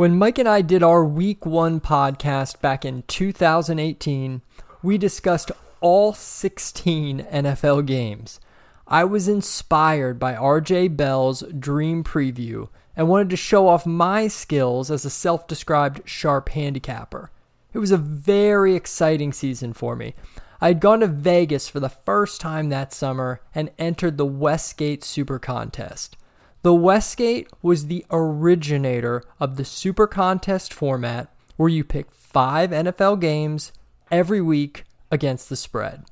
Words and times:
When 0.00 0.16
Mike 0.16 0.38
and 0.38 0.48
I 0.48 0.62
did 0.62 0.82
our 0.82 1.04
week 1.04 1.44
one 1.44 1.78
podcast 1.78 2.62
back 2.62 2.86
in 2.86 3.02
2018, 3.02 4.40
we 4.82 4.96
discussed 4.96 5.52
all 5.82 6.14
16 6.14 7.26
NFL 7.30 7.84
games. 7.84 8.40
I 8.88 9.04
was 9.04 9.28
inspired 9.28 10.18
by 10.18 10.32
RJ 10.32 10.96
Bell's 10.96 11.42
dream 11.42 12.02
preview 12.02 12.70
and 12.96 13.10
wanted 13.10 13.28
to 13.28 13.36
show 13.36 13.68
off 13.68 13.84
my 13.84 14.26
skills 14.26 14.90
as 14.90 15.04
a 15.04 15.10
self 15.10 15.46
described 15.46 16.08
sharp 16.08 16.48
handicapper. 16.48 17.30
It 17.74 17.78
was 17.78 17.90
a 17.90 17.98
very 17.98 18.74
exciting 18.74 19.34
season 19.34 19.74
for 19.74 19.96
me. 19.96 20.14
I 20.62 20.68
had 20.68 20.80
gone 20.80 21.00
to 21.00 21.08
Vegas 21.08 21.68
for 21.68 21.78
the 21.78 21.90
first 21.90 22.40
time 22.40 22.70
that 22.70 22.94
summer 22.94 23.42
and 23.54 23.70
entered 23.78 24.16
the 24.16 24.24
Westgate 24.24 25.04
Super 25.04 25.38
Contest. 25.38 26.16
The 26.62 26.74
Westgate 26.74 27.48
was 27.62 27.86
the 27.86 28.04
originator 28.10 29.22
of 29.38 29.56
the 29.56 29.64
Super 29.64 30.06
Contest 30.06 30.74
format 30.74 31.32
where 31.56 31.70
you 31.70 31.82
pick 31.84 32.12
five 32.12 32.68
NFL 32.70 33.18
games 33.18 33.72
every 34.10 34.42
week 34.42 34.84
against 35.10 35.48
the 35.48 35.56
spread. 35.56 36.04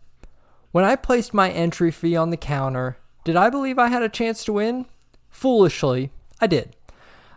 When 0.72 0.86
I 0.86 0.96
placed 0.96 1.34
my 1.34 1.50
entry 1.50 1.90
fee 1.90 2.16
on 2.16 2.30
the 2.30 2.38
counter, 2.38 2.96
did 3.24 3.36
I 3.36 3.50
believe 3.50 3.78
I 3.78 3.88
had 3.88 4.02
a 4.02 4.08
chance 4.08 4.42
to 4.44 4.54
win? 4.54 4.86
Foolishly, 5.28 6.12
I 6.40 6.46
did. 6.46 6.74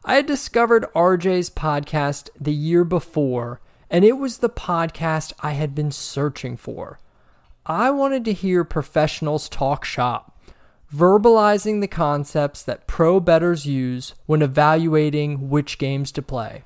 I 0.05 0.15
had 0.15 0.25
discovered 0.25 0.85
RJ's 0.95 1.49
podcast 1.49 2.29
the 2.39 2.53
year 2.53 2.85
before, 2.85 3.59
and 3.89 4.05
it 4.05 4.17
was 4.17 4.37
the 4.37 4.49
podcast 4.49 5.33
I 5.41 5.51
had 5.51 5.75
been 5.75 5.91
searching 5.91 6.55
for. 6.55 6.99
I 7.65 7.91
wanted 7.91 8.23
to 8.25 8.33
hear 8.33 8.63
professionals 8.63 9.49
talk 9.49 9.83
shop, 9.83 10.30
verbalizing 10.93 11.79
the 11.79 11.87
concepts 11.87 12.63
that 12.63 12.87
pro 12.87 13.19
bettors 13.19 13.65
use 13.65 14.13
when 14.25 14.41
evaluating 14.41 15.49
which 15.49 15.77
games 15.77 16.11
to 16.11 16.21
play. 16.21 16.63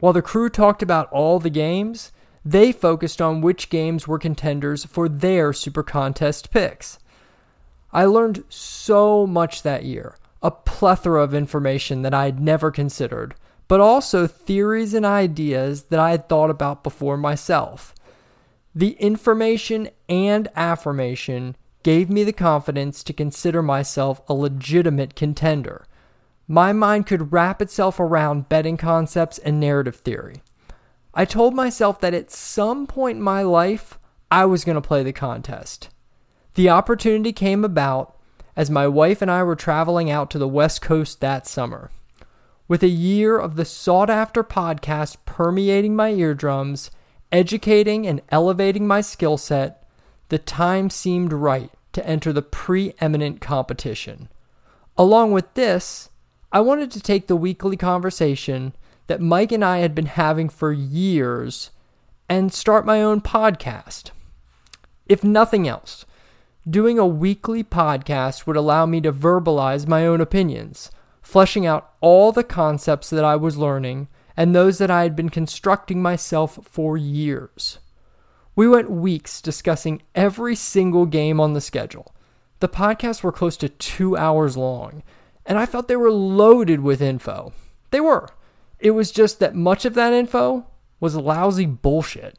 While 0.00 0.12
the 0.12 0.22
crew 0.22 0.48
talked 0.48 0.82
about 0.82 1.10
all 1.12 1.38
the 1.38 1.50
games, 1.50 2.10
they 2.44 2.72
focused 2.72 3.22
on 3.22 3.40
which 3.40 3.70
games 3.70 4.08
were 4.08 4.18
contenders 4.18 4.84
for 4.84 5.08
their 5.08 5.52
Super 5.52 5.84
Contest 5.84 6.50
picks. 6.50 6.98
I 7.92 8.04
learned 8.04 8.42
so 8.48 9.26
much 9.26 9.62
that 9.62 9.84
year, 9.84 10.16
a 10.42 10.50
plethora 10.50 11.22
of 11.22 11.34
information 11.34 12.02
that 12.02 12.14
I 12.14 12.24
had 12.24 12.40
never 12.40 12.72
considered, 12.72 13.36
but 13.68 13.80
also 13.80 14.26
theories 14.26 14.92
and 14.92 15.06
ideas 15.06 15.84
that 15.84 16.00
I 16.00 16.10
had 16.10 16.28
thought 16.28 16.50
about 16.50 16.82
before 16.82 17.16
myself. 17.16 17.94
The 18.74 18.92
information 18.92 19.90
and 20.08 20.48
affirmation 20.56 21.54
gave 21.82 22.10
me 22.10 22.24
the 22.24 22.32
confidence 22.32 23.02
to 23.04 23.12
consider 23.12 23.62
myself 23.62 24.20
a 24.28 24.34
legitimate 24.34 25.14
contender. 25.14 25.84
My 26.48 26.72
mind 26.72 27.06
could 27.06 27.32
wrap 27.32 27.62
itself 27.62 27.98
around 27.98 28.48
betting 28.48 28.76
concepts 28.76 29.38
and 29.38 29.58
narrative 29.58 29.96
theory. 29.96 30.42
I 31.14 31.24
told 31.24 31.54
myself 31.54 32.00
that 32.00 32.14
at 32.14 32.30
some 32.30 32.86
point 32.86 33.16
in 33.16 33.22
my 33.22 33.42
life, 33.42 33.98
I 34.30 34.44
was 34.46 34.64
going 34.64 34.76
to 34.76 34.86
play 34.86 35.02
the 35.02 35.12
contest. 35.12 35.90
The 36.54 36.70
opportunity 36.70 37.32
came 37.32 37.64
about 37.64 38.16
as 38.56 38.70
my 38.70 38.86
wife 38.86 39.22
and 39.22 39.30
I 39.30 39.42
were 39.42 39.56
traveling 39.56 40.10
out 40.10 40.30
to 40.30 40.38
the 40.38 40.48
West 40.48 40.82
Coast 40.82 41.20
that 41.20 41.46
summer. 41.46 41.90
With 42.68 42.82
a 42.82 42.88
year 42.88 43.38
of 43.38 43.56
the 43.56 43.64
sought 43.64 44.10
after 44.10 44.42
podcast 44.42 45.16
permeating 45.24 45.96
my 45.96 46.10
eardrums, 46.10 46.90
educating 47.30 48.06
and 48.06 48.22
elevating 48.30 48.86
my 48.86 49.00
skill 49.00 49.36
set, 49.36 49.81
the 50.32 50.38
time 50.38 50.88
seemed 50.88 51.30
right 51.30 51.70
to 51.92 52.06
enter 52.06 52.32
the 52.32 52.40
preeminent 52.40 53.42
competition. 53.42 54.30
Along 54.96 55.30
with 55.30 55.52
this, 55.52 56.08
I 56.50 56.60
wanted 56.60 56.90
to 56.92 57.02
take 57.02 57.26
the 57.26 57.36
weekly 57.36 57.76
conversation 57.76 58.74
that 59.08 59.20
Mike 59.20 59.52
and 59.52 59.62
I 59.62 59.80
had 59.80 59.94
been 59.94 60.06
having 60.06 60.48
for 60.48 60.72
years 60.72 61.70
and 62.30 62.50
start 62.50 62.86
my 62.86 63.02
own 63.02 63.20
podcast. 63.20 64.12
If 65.04 65.22
nothing 65.22 65.68
else, 65.68 66.06
doing 66.66 66.98
a 66.98 67.06
weekly 67.06 67.62
podcast 67.62 68.46
would 68.46 68.56
allow 68.56 68.86
me 68.86 69.02
to 69.02 69.12
verbalize 69.12 69.86
my 69.86 70.06
own 70.06 70.22
opinions, 70.22 70.90
fleshing 71.20 71.66
out 71.66 71.92
all 72.00 72.32
the 72.32 72.42
concepts 72.42 73.10
that 73.10 73.22
I 73.22 73.36
was 73.36 73.58
learning 73.58 74.08
and 74.34 74.54
those 74.54 74.78
that 74.78 74.90
I 74.90 75.02
had 75.02 75.14
been 75.14 75.28
constructing 75.28 76.00
myself 76.00 76.58
for 76.64 76.96
years. 76.96 77.80
We 78.54 78.68
went 78.68 78.90
weeks 78.90 79.40
discussing 79.40 80.02
every 80.14 80.54
single 80.54 81.06
game 81.06 81.40
on 81.40 81.54
the 81.54 81.60
schedule. 81.60 82.14
The 82.60 82.68
podcasts 82.68 83.22
were 83.22 83.32
close 83.32 83.56
to 83.58 83.68
two 83.68 84.16
hours 84.16 84.56
long, 84.56 85.02
and 85.46 85.58
I 85.58 85.66
felt 85.66 85.88
they 85.88 85.96
were 85.96 86.12
loaded 86.12 86.80
with 86.80 87.00
info. 87.00 87.52
They 87.90 88.00
were. 88.00 88.28
It 88.78 88.90
was 88.90 89.10
just 89.10 89.38
that 89.40 89.54
much 89.54 89.84
of 89.84 89.94
that 89.94 90.12
info 90.12 90.66
was 91.00 91.16
lousy 91.16 91.66
bullshit. 91.66 92.38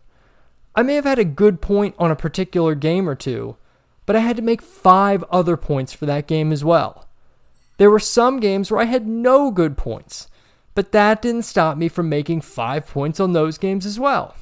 I 0.75 0.83
may 0.83 0.95
have 0.95 1.05
had 1.05 1.19
a 1.19 1.25
good 1.25 1.61
point 1.61 1.95
on 1.97 2.11
a 2.11 2.15
particular 2.15 2.75
game 2.75 3.09
or 3.09 3.15
two, 3.15 3.57
but 4.05 4.15
I 4.15 4.19
had 4.19 4.35
to 4.37 4.41
make 4.41 4.61
five 4.61 5.23
other 5.31 5.57
points 5.57 5.93
for 5.93 6.05
that 6.05 6.27
game 6.27 6.51
as 6.51 6.63
well. 6.63 7.07
There 7.77 7.91
were 7.91 7.99
some 7.99 8.39
games 8.39 8.69
where 8.69 8.81
I 8.81 8.85
had 8.85 9.07
no 9.07 9.51
good 9.51 9.77
points, 9.77 10.27
but 10.75 10.91
that 10.91 11.21
didn't 11.21 11.43
stop 11.43 11.77
me 11.77 11.87
from 11.89 12.07
making 12.07 12.41
five 12.41 12.87
points 12.87 13.19
on 13.19 13.33
those 13.33 13.57
games 13.57 13.85
as 13.85 13.99
well. 13.99 14.35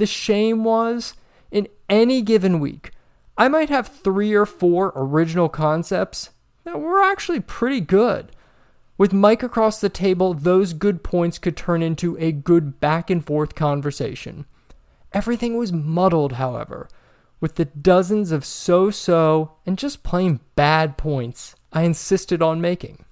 The 0.00 0.06
shame 0.06 0.64
was, 0.64 1.12
in 1.50 1.68
any 1.90 2.22
given 2.22 2.58
week, 2.58 2.92
I 3.36 3.48
might 3.48 3.68
have 3.68 3.86
three 3.86 4.32
or 4.32 4.46
four 4.46 4.94
original 4.96 5.50
concepts 5.50 6.30
that 6.64 6.80
were 6.80 7.02
actually 7.02 7.40
pretty 7.40 7.82
good. 7.82 8.32
With 8.96 9.12
Mike 9.12 9.42
across 9.42 9.78
the 9.78 9.90
table, 9.90 10.32
those 10.32 10.72
good 10.72 11.04
points 11.04 11.38
could 11.38 11.54
turn 11.54 11.82
into 11.82 12.16
a 12.16 12.32
good 12.32 12.80
back 12.80 13.10
and 13.10 13.22
forth 13.22 13.54
conversation. 13.54 14.46
Everything 15.12 15.58
was 15.58 15.70
muddled, 15.70 16.32
however, 16.32 16.88
with 17.38 17.56
the 17.56 17.66
dozens 17.66 18.32
of 18.32 18.42
so 18.46 18.90
so 18.90 19.52
and 19.66 19.76
just 19.76 20.02
plain 20.02 20.40
bad 20.56 20.96
points 20.96 21.54
I 21.74 21.82
insisted 21.82 22.40
on 22.40 22.62
making. 22.62 23.04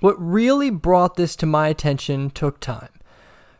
What 0.00 0.20
really 0.20 0.68
brought 0.68 1.16
this 1.16 1.34
to 1.36 1.46
my 1.46 1.68
attention 1.68 2.28
took 2.28 2.60
time. 2.60 2.90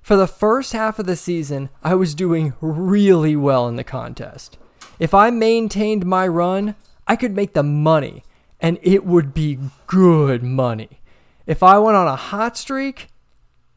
For 0.04 0.16
the 0.16 0.26
first 0.26 0.74
half 0.74 0.98
of 0.98 1.06
the 1.06 1.16
season, 1.16 1.70
I 1.82 1.94
was 1.94 2.14
doing 2.14 2.52
really 2.60 3.34
well 3.36 3.66
in 3.68 3.76
the 3.76 3.82
contest. 3.84 4.58
If 4.98 5.14
I 5.14 5.30
maintained 5.30 6.04
my 6.04 6.28
run, 6.28 6.74
I 7.08 7.16
could 7.16 7.34
make 7.34 7.54
the 7.54 7.62
money, 7.62 8.22
and 8.60 8.78
it 8.82 9.06
would 9.06 9.32
be 9.32 9.58
good 9.86 10.42
money. 10.42 11.00
If 11.46 11.62
I 11.62 11.78
went 11.78 11.96
on 11.96 12.06
a 12.06 12.16
hot 12.16 12.58
streak, 12.58 13.08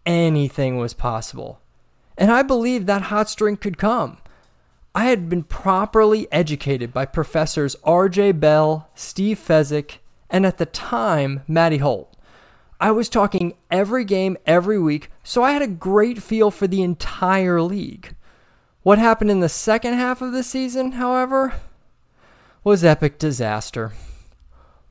anything 0.05 0.77
was 0.77 0.93
possible. 0.93 1.61
And 2.17 2.29
I 2.29 2.43
believed 2.43 2.87
that 2.87 3.03
hot 3.03 3.29
streak 3.29 3.61
could 3.61 3.77
come. 3.77 4.17
I 4.93 5.05
had 5.05 5.29
been 5.29 5.43
properly 5.43 6.27
educated 6.29 6.93
by 6.93 7.05
professors 7.05 7.77
R.J. 7.85 8.33
Bell, 8.33 8.89
Steve 8.95 9.39
Fezzik, 9.39 9.99
and 10.29 10.45
at 10.45 10.57
the 10.57 10.65
time, 10.65 11.43
Matty 11.47 11.77
Holt. 11.77 12.16
I 12.79 12.91
was 12.91 13.09
talking 13.09 13.55
every 13.71 14.05
game 14.05 14.37
every 14.45 14.77
week, 14.77 15.09
so 15.23 15.41
I 15.41 15.51
had 15.51 15.63
a 15.63 15.67
great 15.67 16.21
feel 16.21 16.51
for 16.51 16.67
the 16.67 16.83
entire 16.83 17.59
league. 17.59 18.15
What 18.83 18.99
happened 18.99 19.31
in 19.31 19.39
the 19.39 19.49
second 19.49 19.95
half 19.95 20.21
of 20.21 20.31
the 20.31 20.43
season, 20.43 20.93
however, 20.93 21.55
was 22.63 22.85
epic 22.85 23.17
disaster. 23.17 23.93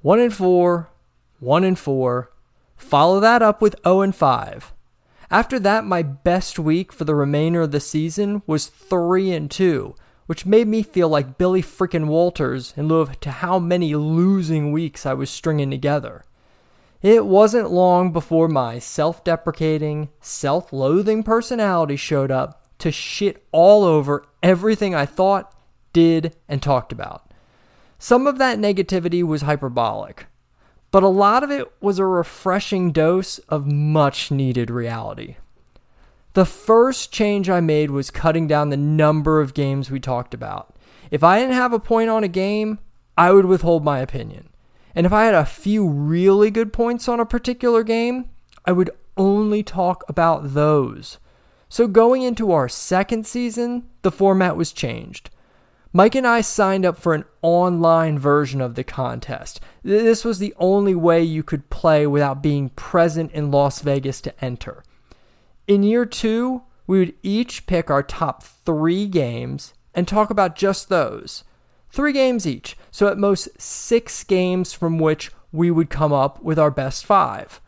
1 0.02 0.19
and 0.19 0.34
4, 0.34 0.88
1 1.38 1.64
and 1.64 1.78
4, 1.78 2.32
follow 2.76 3.20
that 3.20 3.41
up 3.41 3.62
with 3.62 3.76
0 3.84 4.00
and 4.00 4.16
5. 4.16 4.72
After 5.30 5.60
that, 5.60 5.84
my 5.84 6.02
best 6.02 6.58
week 6.58 6.92
for 6.92 7.04
the 7.04 7.14
remainder 7.14 7.62
of 7.62 7.70
the 7.70 7.80
season 7.80 8.42
was 8.48 8.66
3 8.66 9.30
and 9.32 9.48
2, 9.48 9.94
which 10.26 10.44
made 10.44 10.66
me 10.66 10.82
feel 10.82 11.08
like 11.08 11.38
Billy 11.38 11.62
frickin' 11.62 12.08
Walters 12.08 12.75
in 12.76 12.88
lieu 12.88 12.98
of 12.98 13.20
to 13.20 13.30
how 13.30 13.60
many 13.60 13.94
losing 13.94 14.72
weeks 14.72 15.06
I 15.06 15.14
was 15.14 15.30
stringing 15.30 15.70
together. 15.70 16.25
It 17.02 17.26
wasn't 17.26 17.70
long 17.70 18.12
before 18.12 18.48
my 18.48 18.78
self 18.78 19.22
deprecating, 19.22 20.08
self 20.20 20.72
loathing 20.72 21.22
personality 21.22 21.96
showed 21.96 22.31
up 22.31 22.62
to 22.78 22.90
shit 22.90 23.46
all 23.52 23.84
over 23.84 24.25
everything 24.43 24.94
I 24.94 25.06
thought, 25.06 25.54
did, 25.93 26.37
and 26.48 26.62
talked 26.62 26.93
about. 26.93 27.32
Some 27.98 28.26
of 28.26 28.38
that 28.38 28.58
negativity 28.58 29.22
was 29.22 29.43
hyperbolic, 29.43 30.26
but 30.90 31.02
a 31.02 31.08
lot 31.08 31.43
of 31.43 31.50
it 31.50 31.72
was 31.81 31.98
a 31.98 32.06
refreshing 32.06 32.93
dose 32.93 33.38
of 33.49 33.66
much 33.66 34.31
needed 34.31 34.70
reality. 34.70 35.37
The 36.34 36.44
first 36.44 37.12
change 37.12 37.49
I 37.49 37.60
made 37.60 37.90
was 37.90 38.10
cutting 38.10 38.46
down 38.46 38.69
the 38.69 38.76
number 38.76 39.40
of 39.40 39.54
games 39.54 39.90
we 39.90 40.00
talked 40.00 40.34
about. 40.34 40.76
If 41.10 41.25
I 41.25 41.38
didn't 41.38 41.54
have 41.54 41.72
a 41.72 41.78
point 41.78 42.10
on 42.10 42.25
a 42.25 42.28
game, 42.28 42.78
I 43.16 43.32
would 43.32 43.46
withhold 43.46 43.84
my 43.84 44.00
opinion. 44.00 44.50
And 44.96 45.04
if 45.04 45.12
I 45.12 45.26
had 45.26 45.34
a 45.34 45.44
few 45.44 45.87
really 45.87 46.50
good 46.50 46.72
points 46.72 47.06
on 47.06 47.20
a 47.20 47.26
particular 47.26 47.82
game, 47.84 48.31
I 48.64 48.72
would 48.72 48.90
only 49.19 49.62
talk 49.62 50.02
about 50.08 50.54
those. 50.54 51.19
So 51.69 51.87
going 51.87 52.22
into 52.22 52.50
our 52.50 52.69
second 52.69 53.26
season, 53.26 53.84
the 54.00 54.10
format 54.10 54.56
was 54.56 54.72
changed. 54.72 55.28
Mike 55.93 56.14
and 56.14 56.26
I 56.26 56.40
signed 56.40 56.87
up 56.87 56.98
for 56.98 57.14
an 57.14 57.25
online 57.43 58.19
version 58.19 58.60
of 58.60 58.75
the 58.75 58.84
contest. 58.84 59.60
This 59.82 60.25
was 60.25 60.38
the 60.38 60.54
only 60.58 60.94
way 60.94 61.22
you 61.22 61.42
could 61.42 61.69
play 61.69 62.06
without 62.06 62.42
being 62.42 62.70
present 62.70 63.32
in 63.32 63.50
Las 63.50 63.81
Vegas 63.81 64.20
to 64.22 64.44
enter. 64.44 64.82
In 65.66 65.82
year 65.82 66.06
two, 66.06 66.62
we 66.87 66.99
would 66.99 67.14
each 67.22 67.66
pick 67.66 67.90
our 67.90 68.02
top 68.02 68.42
three 68.42 69.06
games 69.06 69.75
and 69.94 70.08
talk 70.08 70.31
about 70.31 70.56
just 70.56 70.88
those. 70.88 71.44
Three 71.96 72.12
games 72.12 72.46
each, 72.46 72.76
so 72.90 73.08
at 73.08 73.16
most 73.16 73.48
six 73.58 74.22
games 74.22 74.75
from 74.75 74.98
which 74.98 75.31
we 75.50 75.70
would 75.70 75.88
come 75.88 76.12
up 76.12 76.43
with 76.43 76.58
our 76.58 76.70
best 76.70 77.06
five. 77.06 77.58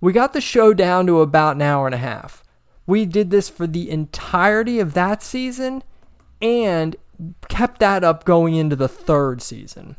We 0.00 0.14
got 0.14 0.32
the 0.32 0.40
show 0.40 0.72
down 0.72 1.06
to 1.08 1.20
about 1.20 1.56
an 1.56 1.60
hour 1.60 1.84
and 1.84 1.94
a 1.94 1.98
half. 1.98 2.42
We 2.86 3.04
did 3.04 3.28
this 3.28 3.50
for 3.50 3.66
the 3.66 3.90
entirety 3.90 4.80
of 4.80 4.94
that 4.94 5.22
season 5.22 5.82
and 6.40 6.96
kept 7.50 7.78
that 7.80 8.02
up 8.02 8.24
going 8.24 8.54
into 8.54 8.76
the 8.76 8.88
third 8.88 9.42
season. 9.42 9.96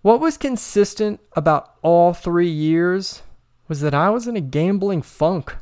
What 0.00 0.18
was 0.18 0.38
consistent 0.38 1.20
about 1.36 1.74
all 1.82 2.14
three 2.14 2.48
years 2.48 3.20
was 3.68 3.82
that 3.82 3.94
I 3.94 4.08
was 4.08 4.26
in 4.26 4.38
a 4.38 4.40
gambling 4.40 5.02
funk. 5.02 5.54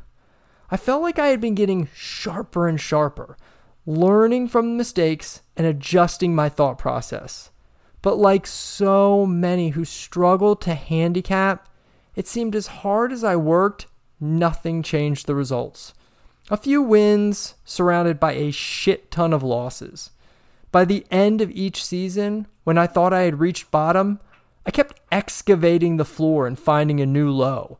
I 0.71 0.77
felt 0.77 1.01
like 1.01 1.19
I 1.19 1.27
had 1.27 1.41
been 1.41 1.53
getting 1.53 1.89
sharper 1.93 2.65
and 2.65 2.79
sharper, 2.79 3.35
learning 3.85 4.47
from 4.47 4.77
mistakes 4.77 5.41
and 5.57 5.67
adjusting 5.67 6.35
my 6.35 6.49
thought 6.49 6.77
process. 6.77 7.51
But 8.01 8.17
like 8.17 8.45
so 8.45 9.25
many 9.25 9.69
who 9.69 9.85
struggle 9.85 10.55
to 10.57 10.73
handicap, 10.73 11.69
it 12.15 12.27
seemed 12.27 12.55
as 12.55 12.67
hard 12.67 13.11
as 13.11 13.23
I 13.23 13.35
worked, 13.35 13.87
nothing 14.19 14.83
changed 14.83 15.25
the 15.25 15.35
results. 15.35 15.93
A 16.49 16.57
few 16.57 16.81
wins 16.81 17.55
surrounded 17.63 18.19
by 18.19 18.33
a 18.33 18.51
shit 18.51 19.09
ton 19.09 19.31
of 19.33 19.43
losses. 19.43 20.11
By 20.71 20.85
the 20.85 21.05
end 21.09 21.39
of 21.39 21.51
each 21.51 21.83
season, 21.83 22.47
when 22.63 22.77
I 22.77 22.87
thought 22.87 23.13
I 23.13 23.21
had 23.21 23.39
reached 23.39 23.71
bottom, 23.71 24.19
I 24.65 24.71
kept 24.71 24.99
excavating 25.11 25.97
the 25.97 26.05
floor 26.05 26.47
and 26.47 26.59
finding 26.59 26.99
a 26.99 27.05
new 27.05 27.29
low. 27.31 27.79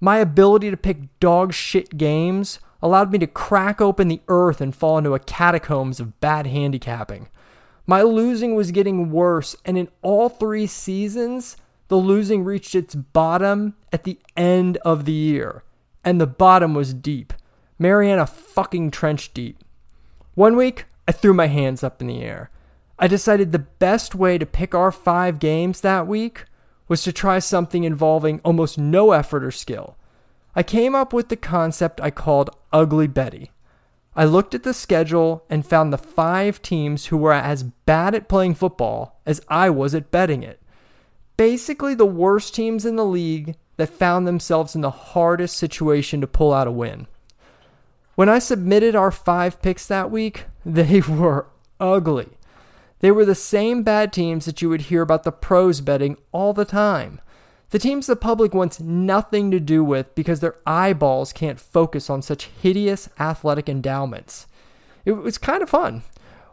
My 0.00 0.18
ability 0.18 0.70
to 0.70 0.76
pick 0.76 1.18
dog 1.20 1.54
shit 1.54 1.96
games 1.96 2.58
allowed 2.82 3.12
me 3.12 3.18
to 3.18 3.26
crack 3.26 3.80
open 3.80 4.08
the 4.08 4.20
earth 4.28 4.60
and 4.60 4.74
fall 4.74 4.98
into 4.98 5.14
a 5.14 5.20
catacombs 5.20 6.00
of 6.00 6.20
bad 6.20 6.46
handicapping. 6.46 7.28
My 7.86 8.02
losing 8.02 8.54
was 8.54 8.70
getting 8.70 9.10
worse, 9.10 9.56
and 9.64 9.78
in 9.78 9.88
all 10.02 10.28
three 10.28 10.66
seasons, 10.66 11.56
the 11.88 11.96
losing 11.96 12.44
reached 12.44 12.74
its 12.74 12.94
bottom 12.94 13.74
at 13.92 14.04
the 14.04 14.18
end 14.36 14.78
of 14.78 15.04
the 15.04 15.12
year. 15.12 15.62
And 16.04 16.20
the 16.20 16.26
bottom 16.26 16.74
was 16.74 16.94
deep. 16.94 17.32
Mariana 17.78 18.26
fucking 18.26 18.90
trench 18.90 19.32
deep. 19.34 19.58
One 20.34 20.56
week, 20.56 20.86
I 21.06 21.12
threw 21.12 21.34
my 21.34 21.48
hands 21.48 21.84
up 21.84 22.00
in 22.00 22.06
the 22.06 22.22
air. 22.22 22.50
I 22.98 23.08
decided 23.08 23.50
the 23.50 23.58
best 23.58 24.14
way 24.14 24.38
to 24.38 24.46
pick 24.46 24.74
our 24.74 24.92
five 24.92 25.38
games 25.38 25.80
that 25.80 26.06
week 26.06 26.44
was 26.88 27.02
to 27.02 27.12
try 27.12 27.38
something 27.38 27.84
involving 27.84 28.40
almost 28.44 28.78
no 28.78 29.12
effort 29.12 29.44
or 29.44 29.50
skill. 29.50 29.96
I 30.54 30.62
came 30.62 30.94
up 30.94 31.12
with 31.12 31.28
the 31.28 31.36
concept 31.36 32.00
I 32.00 32.10
called 32.10 32.50
Ugly 32.72 33.08
Betty. 33.08 33.50
I 34.14 34.26
looked 34.26 34.54
at 34.54 34.62
the 34.62 34.74
schedule 34.74 35.44
and 35.48 35.64
found 35.64 35.92
the 35.92 35.98
five 35.98 36.60
teams 36.60 37.06
who 37.06 37.16
were 37.16 37.32
as 37.32 37.62
bad 37.62 38.14
at 38.14 38.28
playing 38.28 38.54
football 38.54 39.20
as 39.24 39.40
I 39.48 39.70
was 39.70 39.94
at 39.94 40.10
betting 40.10 40.42
it. 40.42 40.60
Basically, 41.38 41.94
the 41.94 42.04
worst 42.04 42.54
teams 42.54 42.84
in 42.84 42.96
the 42.96 43.06
league 43.06 43.56
that 43.78 43.88
found 43.88 44.26
themselves 44.26 44.74
in 44.74 44.82
the 44.82 44.90
hardest 44.90 45.56
situation 45.56 46.20
to 46.20 46.26
pull 46.26 46.52
out 46.52 46.66
a 46.66 46.70
win. 46.70 47.06
When 48.14 48.28
I 48.28 48.38
submitted 48.38 48.94
our 48.94 49.10
five 49.10 49.62
picks 49.62 49.86
that 49.86 50.10
week, 50.10 50.44
they 50.66 51.00
were 51.00 51.46
ugly. 51.80 52.28
They 53.00 53.10
were 53.10 53.24
the 53.24 53.34
same 53.34 53.82
bad 53.82 54.12
teams 54.12 54.44
that 54.44 54.60
you 54.60 54.68
would 54.68 54.82
hear 54.82 55.02
about 55.02 55.24
the 55.24 55.32
pros 55.32 55.80
betting 55.80 56.18
all 56.30 56.52
the 56.52 56.66
time. 56.66 57.20
The 57.72 57.78
teams 57.78 58.06
the 58.06 58.16
public 58.16 58.52
wants 58.52 58.80
nothing 58.80 59.50
to 59.50 59.58
do 59.58 59.82
with 59.82 60.14
because 60.14 60.40
their 60.40 60.56
eyeballs 60.66 61.32
can't 61.32 61.58
focus 61.58 62.10
on 62.10 62.20
such 62.20 62.50
hideous 62.60 63.08
athletic 63.18 63.66
endowments. 63.66 64.46
It 65.06 65.12
was 65.12 65.38
kind 65.38 65.62
of 65.62 65.70
fun. 65.70 66.02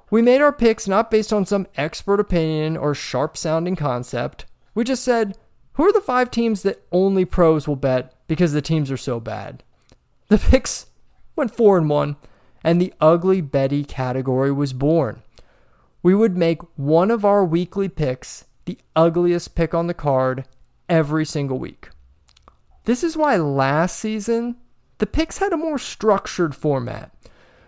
We 0.09 0.21
made 0.21 0.39
our 0.39 0.53
picks 0.53 0.87
not 0.87 1.11
based 1.11 1.33
on 1.33 1.45
some 1.45 1.67
expert 1.75 2.21
opinion 2.21 2.77
or 2.77 2.95
sharp 2.95 3.35
sounding 3.35 3.75
concept. 3.75 4.45
We 4.73 4.85
just 4.85 5.03
said, 5.03 5.37
who 5.73 5.83
are 5.83 5.91
the 5.91 5.99
five 5.99 6.31
teams 6.31 6.61
that 6.61 6.83
only 6.89 7.25
pros 7.25 7.67
will 7.67 7.75
bet 7.75 8.15
because 8.29 8.53
the 8.53 8.61
teams 8.61 8.89
are 8.89 8.95
so 8.95 9.19
bad? 9.19 9.61
The 10.29 10.37
picks 10.37 10.85
went 11.35 11.53
4 11.53 11.79
and 11.79 11.89
1, 11.89 12.15
and 12.63 12.81
the 12.81 12.93
ugly 13.01 13.41
Betty 13.41 13.83
category 13.83 14.53
was 14.53 14.71
born. 14.71 15.21
We 16.01 16.15
would 16.15 16.37
make 16.37 16.61
one 16.77 17.11
of 17.11 17.25
our 17.25 17.43
weekly 17.43 17.89
picks 17.89 18.45
the 18.63 18.77
ugliest 18.95 19.53
pick 19.53 19.73
on 19.73 19.87
the 19.87 19.93
card 19.93 20.45
every 20.89 21.25
single 21.25 21.59
week. 21.59 21.89
This 22.85 23.03
is 23.03 23.15
why 23.15 23.35
last 23.37 23.99
season 23.99 24.57
the 24.97 25.07
picks 25.07 25.37
had 25.37 25.53
a 25.53 25.57
more 25.57 25.79
structured 25.79 26.55
format. 26.55 27.13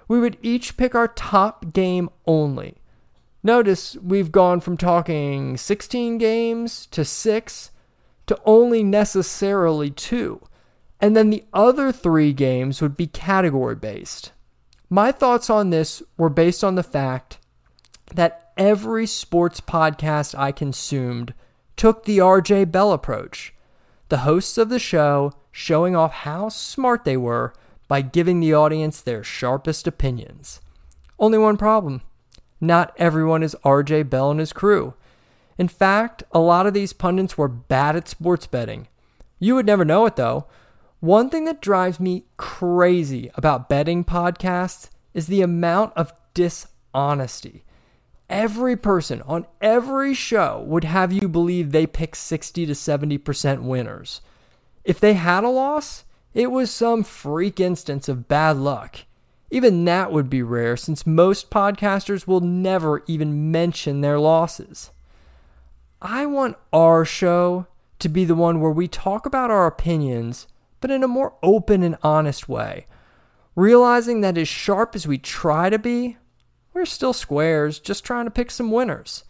We 0.08 0.20
would 0.20 0.38
each 0.42 0.76
pick 0.76 0.96
our 0.96 1.08
top 1.08 1.72
game 1.74 2.10
only. 2.26 2.76
Notice 3.44 3.96
we've 3.98 4.32
gone 4.32 4.60
from 4.60 4.78
talking 4.78 5.58
16 5.58 6.18
games 6.18 6.86
to 6.88 7.06
6 7.06 7.72
to 8.28 8.40
only 8.46 8.84
necessarily 8.84 9.90
2. 9.90 10.42
And 11.00 11.16
then 11.16 11.30
the 11.30 11.46
other 11.54 11.92
three 11.92 12.34
games 12.34 12.82
would 12.82 12.96
be 12.96 13.08
category 13.08 13.76
based. 13.76 14.34
My 14.90 15.12
thoughts 15.12 15.50
on 15.50 15.70
this 15.70 16.04
were 16.18 16.30
based 16.30 16.64
on 16.64 16.76
the 16.76 16.84
fact 16.84 17.40
that 18.14 18.52
every 18.58 19.08
sports 19.08 19.62
podcast 19.62 20.38
I 20.38 20.52
consumed 20.52 21.34
took 21.82 22.06
the 22.06 22.20
RJ 22.20 22.72
Bell 22.72 22.92
approach. 22.92 23.56
The 24.10 24.20
hosts 24.20 24.60
of 24.60 24.70
the 24.70 24.78
show 24.78 25.34
showing 25.52 25.96
off 25.96 26.14
how 26.14 26.48
smart 26.48 27.06
they 27.06 27.18
were 27.18 27.56
by 27.88 28.02
giving 28.02 28.40
the 28.40 28.54
audience 28.54 29.02
their 29.02 29.24
sharpest 29.24 29.88
opinions. 29.88 30.62
Only 31.18 31.40
one 31.40 31.58
problem 31.58 32.04
not 32.60 32.94
everyone 32.98 33.42
is 33.42 33.56
RJ 33.66 34.12
Bell 34.12 34.30
and 34.30 34.40
his 34.40 34.54
crew. 34.54 34.94
In 35.58 35.68
fact, 35.68 36.22
a 36.32 36.38
lot 36.38 36.68
of 36.68 36.76
these 36.76 36.94
pundits 36.94 37.36
were 37.36 37.48
bad 37.48 37.96
at 37.96 38.08
sports 38.08 38.46
betting. 38.46 38.88
You 39.40 39.56
would 39.56 39.66
never 39.66 39.84
know 39.84 40.06
it 40.06 40.18
though. 40.18 40.46
One 41.00 41.32
thing 41.32 41.46
that 41.46 41.64
drives 41.64 42.00
me 42.00 42.26
crazy 42.38 43.32
about 43.34 43.70
betting 43.70 44.04
podcasts 44.04 44.92
is 45.16 45.26
the 45.26 45.42
amount 45.42 45.94
of 45.96 46.14
dishonesty. 46.36 47.64
Every 48.32 48.78
person 48.78 49.22
on 49.24 49.46
every 49.60 50.14
show 50.14 50.64
would 50.66 50.86
have 50.86 51.12
you 51.12 51.28
believe 51.28 51.72
they 51.72 51.86
pick 51.86 52.16
60 52.16 52.66
to 52.66 52.72
70% 52.72 53.64
winners. 53.64 54.22
If 54.86 55.02
they 55.02 55.16
had 55.16 55.44
a 55.44 55.50
loss, 55.50 56.06
it 56.34 56.50
was 56.50 56.72
some 56.72 57.04
freak 57.04 57.60
instance 57.60 58.08
of 58.08 58.30
bad 58.30 58.56
luck. 58.56 59.00
Even 59.52 59.84
that 59.84 60.14
would 60.14 60.30
be 60.30 60.42
rare 60.42 60.78
since 60.78 61.06
most 61.06 61.50
podcasters 61.50 62.26
will 62.26 62.40
never 62.40 63.04
even 63.06 63.52
mention 63.52 64.00
their 64.00 64.18
losses. 64.18 64.92
I 66.02 66.26
want 66.26 66.58
our 66.72 67.04
show 67.04 67.68
to 68.00 68.08
be 68.08 68.24
the 68.24 68.34
one 68.34 68.62
where 68.62 68.72
we 68.72 68.88
talk 68.88 69.26
about 69.26 69.52
our 69.52 69.68
opinions 69.68 70.48
but 70.80 70.90
in 70.90 71.04
a 71.04 71.08
more 71.08 71.36
open 71.44 71.84
and 71.84 71.98
honest 72.02 72.50
way. 72.50 72.86
Realizing 73.56 74.22
that 74.22 74.38
as 74.38 74.48
sharp 74.48 74.96
as 74.96 75.06
we 75.06 75.18
try 75.18 75.70
to 75.70 75.78
be, 75.78 76.18
we're 76.74 76.86
still 76.86 77.14
squares 77.14 77.80
just 77.80 78.04
trying 78.04 78.26
to 78.26 78.32
pick 78.32 78.52
some 78.52 78.72
winners. 78.72 79.24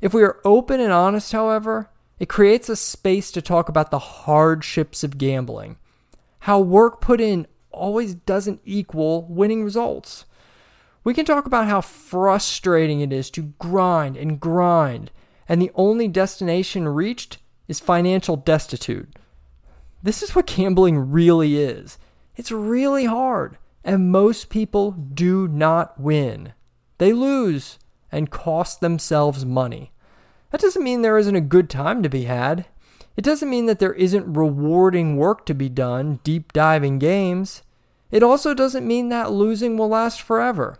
If 0.00 0.12
we 0.12 0.22
are 0.22 0.40
open 0.44 0.80
and 0.80 0.92
honest, 0.92 1.32
however, 1.32 1.90
it 2.18 2.28
creates 2.28 2.68
a 2.68 2.76
space 2.76 3.30
to 3.32 3.42
talk 3.42 3.68
about 3.68 3.90
the 3.90 3.98
hardships 3.98 5.04
of 5.04 5.18
gambling. 5.18 5.76
How 6.40 6.60
work 6.60 7.00
put 7.00 7.20
in 7.20 7.46
always 7.70 8.14
doesn't 8.14 8.60
equal 8.64 9.26
winning 9.26 9.64
results. 9.64 10.24
We 11.04 11.14
can 11.14 11.24
talk 11.24 11.46
about 11.46 11.66
how 11.66 11.80
frustrating 11.80 13.00
it 13.00 13.12
is 13.12 13.30
to 13.30 13.54
grind 13.58 14.16
and 14.16 14.38
grind, 14.38 15.10
and 15.48 15.60
the 15.60 15.72
only 15.74 16.08
destination 16.08 16.86
reached 16.88 17.38
is 17.68 17.80
financial 17.80 18.36
destitute. 18.36 19.16
This 20.02 20.22
is 20.22 20.34
what 20.34 20.46
gambling 20.46 21.10
really 21.10 21.58
is. 21.58 21.98
It's 22.36 22.50
really 22.50 23.04
hard, 23.04 23.58
and 23.84 24.10
most 24.10 24.48
people 24.48 24.92
do 24.92 25.48
not 25.48 25.98
win. 26.00 26.54
They 26.98 27.12
lose 27.12 27.78
and 28.10 28.30
cost 28.30 28.80
themselves 28.80 29.44
money. 29.44 29.92
That 30.50 30.60
doesn't 30.60 30.84
mean 30.84 31.02
there 31.02 31.18
isn't 31.18 31.34
a 31.34 31.40
good 31.40 31.70
time 31.70 32.02
to 32.02 32.08
be 32.08 32.24
had. 32.24 32.66
It 33.16 33.24
doesn't 33.24 33.50
mean 33.50 33.66
that 33.66 33.78
there 33.78 33.94
isn't 33.94 34.34
rewarding 34.34 35.16
work 35.16 35.46
to 35.46 35.54
be 35.54 35.68
done, 35.68 36.20
deep 36.24 36.52
diving 36.52 36.98
games. 36.98 37.62
It 38.10 38.22
also 38.22 38.54
doesn't 38.54 38.86
mean 38.86 39.08
that 39.08 39.32
losing 39.32 39.76
will 39.76 39.88
last 39.88 40.20
forever. 40.20 40.78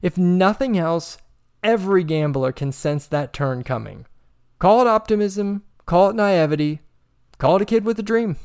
If 0.00 0.16
nothing 0.16 0.78
else, 0.78 1.18
every 1.62 2.04
gambler 2.04 2.52
can 2.52 2.72
sense 2.72 3.06
that 3.06 3.32
turn 3.32 3.64
coming. 3.64 4.06
Call 4.58 4.80
it 4.80 4.86
optimism, 4.86 5.64
call 5.86 6.10
it 6.10 6.16
naivety, 6.16 6.80
call 7.38 7.56
it 7.56 7.62
a 7.62 7.66
kid 7.66 7.84
with 7.84 7.98
a 7.98 8.04
dream. 8.04 8.36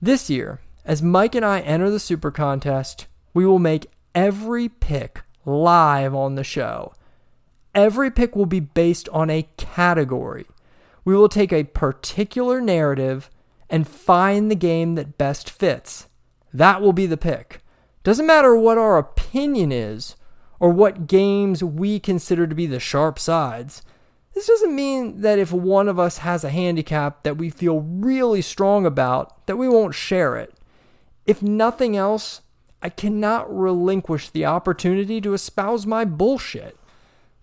This 0.00 0.30
year, 0.30 0.60
as 0.84 1.02
Mike 1.02 1.34
and 1.34 1.44
I 1.44 1.60
enter 1.60 1.90
the 1.90 1.98
Super 1.98 2.30
Contest, 2.30 3.06
we 3.34 3.44
will 3.44 3.58
make 3.58 3.90
every 4.14 4.68
pick 4.68 5.22
live 5.46 6.14
on 6.14 6.34
the 6.34 6.44
show. 6.44 6.92
Every 7.74 8.10
pick 8.10 8.36
will 8.36 8.46
be 8.46 8.60
based 8.60 9.08
on 9.10 9.30
a 9.30 9.48
category. 9.56 10.46
We 11.04 11.16
will 11.16 11.28
take 11.28 11.52
a 11.52 11.64
particular 11.64 12.60
narrative 12.60 13.30
and 13.70 13.86
find 13.88 14.50
the 14.50 14.56
game 14.56 14.94
that 14.96 15.18
best 15.18 15.48
fits. 15.48 16.08
that 16.52 16.80
will 16.80 16.92
be 16.92 17.06
the 17.06 17.16
pick. 17.16 17.60
Doesn't 18.02 18.26
matter 18.26 18.56
what 18.56 18.78
our 18.78 18.96
opinion 18.98 19.72
is 19.72 20.16
or 20.58 20.70
what 20.70 21.06
games 21.06 21.62
we 21.62 21.98
consider 22.00 22.46
to 22.46 22.54
be 22.54 22.66
the 22.66 22.80
sharp 22.80 23.18
sides. 23.18 23.82
This 24.32 24.46
doesn't 24.46 24.74
mean 24.74 25.20
that 25.20 25.38
if 25.38 25.52
one 25.52 25.88
of 25.88 25.98
us 25.98 26.18
has 26.18 26.44
a 26.44 26.50
handicap 26.50 27.24
that 27.24 27.36
we 27.36 27.50
feel 27.50 27.80
really 27.80 28.42
strong 28.42 28.86
about, 28.86 29.46
that 29.46 29.56
we 29.56 29.68
won't 29.68 29.94
share 29.94 30.36
it. 30.36 30.54
If 31.26 31.42
nothing 31.42 31.96
else, 31.96 32.42
I 32.82 32.88
cannot 32.88 33.54
relinquish 33.54 34.30
the 34.30 34.44
opportunity 34.44 35.20
to 35.20 35.34
espouse 35.34 35.86
my 35.86 36.04
bullshit. 36.04 36.78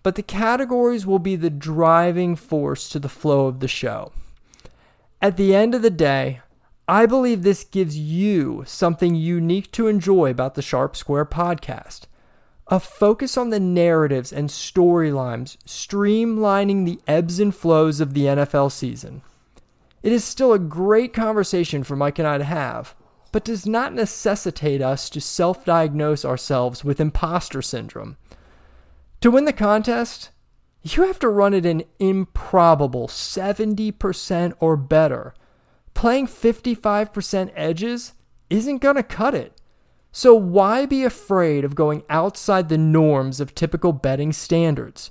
But 0.02 0.16
the 0.16 0.22
categories 0.22 1.06
will 1.06 1.18
be 1.18 1.34
the 1.34 1.50
driving 1.50 2.36
force 2.36 2.88
to 2.90 2.98
the 2.98 3.08
flow 3.08 3.46
of 3.46 3.60
the 3.60 3.68
show. 3.68 4.12
At 5.22 5.38
the 5.38 5.54
end 5.54 5.74
of 5.74 5.80
the 5.80 5.90
day, 5.90 6.40
I 6.86 7.06
believe 7.06 7.42
this 7.42 7.64
gives 7.64 7.96
you 7.96 8.62
something 8.66 9.14
unique 9.14 9.72
to 9.72 9.86
enjoy 9.86 10.30
about 10.30 10.54
the 10.54 10.60
Sharp 10.60 10.94
Square 10.94 11.26
podcast. 11.26 12.02
A 12.68 12.78
focus 12.78 13.38
on 13.38 13.48
the 13.48 13.60
narratives 13.60 14.32
and 14.32 14.50
storylines, 14.50 15.56
streamlining 15.66 16.84
the 16.84 17.00
ebbs 17.06 17.40
and 17.40 17.54
flows 17.54 18.00
of 18.00 18.12
the 18.12 18.24
NFL 18.24 18.70
season. 18.70 19.22
It 20.02 20.12
is 20.12 20.24
still 20.24 20.52
a 20.52 20.58
great 20.58 21.14
conversation 21.14 21.84
for 21.84 21.96
Mike 21.96 22.18
and 22.18 22.28
I 22.28 22.36
to 22.36 22.44
have, 22.44 22.94
but 23.34 23.42
does 23.44 23.66
not 23.66 23.92
necessitate 23.92 24.80
us 24.80 25.10
to 25.10 25.20
self 25.20 25.64
diagnose 25.64 26.24
ourselves 26.24 26.84
with 26.84 27.00
imposter 27.00 27.60
syndrome. 27.60 28.16
To 29.22 29.30
win 29.32 29.44
the 29.44 29.52
contest, 29.52 30.30
you 30.84 31.02
have 31.02 31.18
to 31.18 31.28
run 31.28 31.52
it 31.52 31.66
an 31.66 31.82
improbable 31.98 33.08
70% 33.08 34.52
or 34.60 34.76
better 34.76 35.34
playing 35.94 36.28
55% 36.28 37.50
edges 37.56 38.12
isn't 38.50 38.78
going 38.78 38.94
to 38.94 39.02
cut 39.02 39.34
it. 39.34 39.60
So 40.12 40.32
why 40.32 40.86
be 40.86 41.02
afraid 41.02 41.64
of 41.64 41.74
going 41.74 42.04
outside 42.08 42.68
the 42.68 42.78
norms 42.78 43.40
of 43.40 43.52
typical 43.52 43.92
betting 43.92 44.32
standards? 44.32 45.10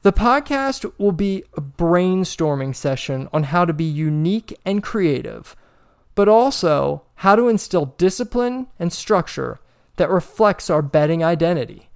The 0.00 0.12
podcast 0.14 0.90
will 0.96 1.12
be 1.12 1.44
a 1.54 1.60
brainstorming 1.60 2.74
session 2.74 3.28
on 3.30 3.42
how 3.42 3.66
to 3.66 3.74
be 3.74 3.84
unique 3.84 4.58
and 4.64 4.82
creative, 4.82 5.54
but 6.16 6.28
also 6.28 7.04
how 7.16 7.36
to 7.36 7.46
instill 7.46 7.94
discipline 7.96 8.66
and 8.80 8.92
structure 8.92 9.60
that 9.96 10.10
reflects 10.10 10.68
our 10.68 10.82
betting 10.82 11.22
identity. 11.22 11.88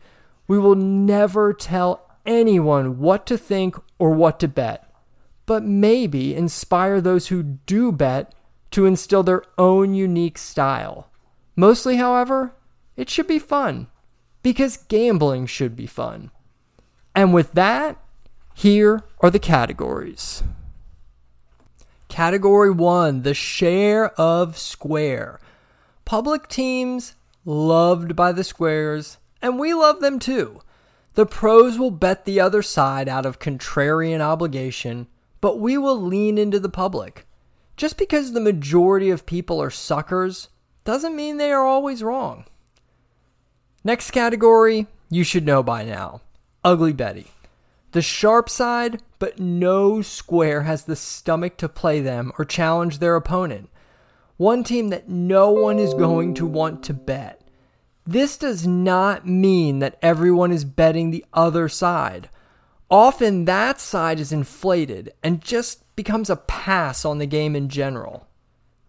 We 0.47 0.61
will 0.61 0.77
never 0.77 1.53
tell 1.53 2.09
anyone 2.25 3.01
what 3.01 3.27
to 3.27 3.37
think 3.37 3.77
or 3.99 4.11
what 4.11 4.39
to 4.39 4.47
bet 4.47 4.91
but 5.51 5.65
maybe 5.65 6.33
inspire 6.33 7.01
those 7.01 7.27
who 7.27 7.43
do 7.43 7.91
bet 7.91 8.33
to 8.71 8.87
instill 8.87 9.25
their 9.25 9.43
own 9.59 9.95
unique 9.95 10.39
style. 10.39 11.11
Mostly, 11.57 11.97
however, 11.97 12.55
it 12.97 13.11
should 13.11 13.27
be 13.27 13.41
fun 13.41 13.89
because 14.45 14.77
gambling 14.77 15.47
should 15.47 15.75
be 15.75 15.89
fun. 15.89 16.31
And 17.17 17.35
with 17.35 17.51
that, 17.55 18.01
here 18.55 19.03
are 19.19 19.29
the 19.29 19.41
categories. 19.41 20.45
Category 22.21 22.71
1 22.71 23.23
The 23.23 23.33
share 23.33 24.11
of 24.21 24.59
square. 24.59 25.41
Public 26.05 26.49
teams 26.49 27.15
loved 27.47 28.15
by 28.15 28.31
the 28.31 28.45
squares, 28.45 29.17
and 29.41 29.59
we 29.59 29.73
love 29.73 30.01
them 30.01 30.19
too. 30.19 30.61
The 31.15 31.25
pros 31.25 31.79
will 31.79 31.91
bet 31.91 32.27
the 32.27 32.39
other 32.39 32.61
side 32.61 33.09
out 33.09 33.25
of 33.25 33.39
contrarian 33.39 34.21
obligation 34.21 35.07
but 35.41 35.61
we 35.61 35.79
will 35.79 35.99
lean 35.99 36.37
into 36.37 36.61
the 36.61 36.69
public. 36.69 37.27
Just 37.79 37.97
because 37.97 38.35
the 38.35 38.41
majority 38.41 39.09
of 39.09 39.25
people 39.25 39.59
are 39.63 39.71
suckers 39.71 40.51
doesn't 40.85 41.17
mean 41.17 41.39
they 41.39 41.53
are 41.53 41.65
always 41.65 42.03
wrong. 42.03 42.45
Next 43.83 44.11
category, 44.11 44.89
you 45.09 45.25
should 45.25 45.47
know 45.47 45.63
by 45.63 45.85
now 45.85 46.21
Ugly 46.65 46.93
Betty. 46.93 47.29
The 47.93 48.03
sharp 48.03 48.51
side, 48.51 49.01
but 49.21 49.39
no 49.39 50.03
square 50.03 50.63
has 50.63 50.85
the 50.85 50.97
stomach 50.97 51.57
to 51.59 51.69
play 51.69 52.01
them 52.01 52.33
or 52.37 52.45
challenge 52.45 52.99
their 52.99 53.15
opponent. 53.15 53.71
One 54.37 54.65
team 54.65 54.89
that 54.89 55.09
no 55.09 55.53
one 55.53 55.79
is 55.79 55.95
going 55.95 56.35
to 56.35 56.47
want 56.47 56.83
to 56.85 56.95
bet. 56.95 57.41
This 58.05 58.37
does 58.37 58.67
not 58.67 59.29
mean 59.29 59.79
that 59.79 59.99
everyone 60.03 60.51
is 60.51 60.65
betting 60.65 61.13
the 61.13 61.25
other 61.33 61.69
side 61.69 62.29
often 62.91 63.45
that 63.45 63.81
side 63.81 64.19
is 64.19 64.33
inflated 64.33 65.13
and 65.23 65.41
just 65.41 65.85
becomes 65.95 66.29
a 66.29 66.37
pass 66.37 67.05
on 67.05 67.19
the 67.19 67.27
game 67.27 67.55
in 67.55 67.69
general. 67.69 68.27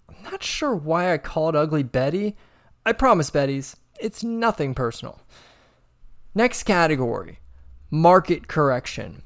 I'm 0.09 0.23
not 0.23 0.43
sure 0.43 0.75
why 0.75 1.13
I 1.13 1.17
called 1.17 1.55
Ugly 1.55 1.83
Betty. 1.83 2.35
I 2.85 2.93
promise, 2.93 3.29
Betty's, 3.29 3.77
it's 3.99 4.23
nothing 4.23 4.73
personal. 4.73 5.21
Next 6.33 6.63
category 6.63 7.37
market 7.93 8.47
correction. 8.47 9.21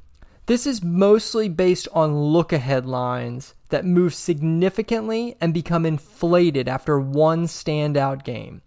This 0.47 0.67
is 0.67 0.83
mostly 0.83 1.49
based 1.49 1.87
on 1.91 2.15
look 2.15 2.53
ahead 2.53 2.85
lines 2.85 3.55
that 3.69 3.83
move 3.83 4.13
significantly 4.13 5.35
and 5.41 5.53
become 5.53 5.85
inflated 5.87 6.67
after 6.67 6.99
one 6.99 7.47
standout 7.47 8.23
game. 8.23 8.61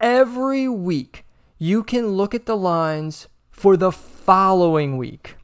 Every 0.00 0.68
week, 0.68 1.24
you 1.58 1.84
can 1.84 2.08
look 2.08 2.34
at 2.34 2.46
the 2.46 2.56
lines 2.56 3.28
for 3.50 3.76
the 3.76 3.92
following 3.92 4.96
week. 4.96 5.36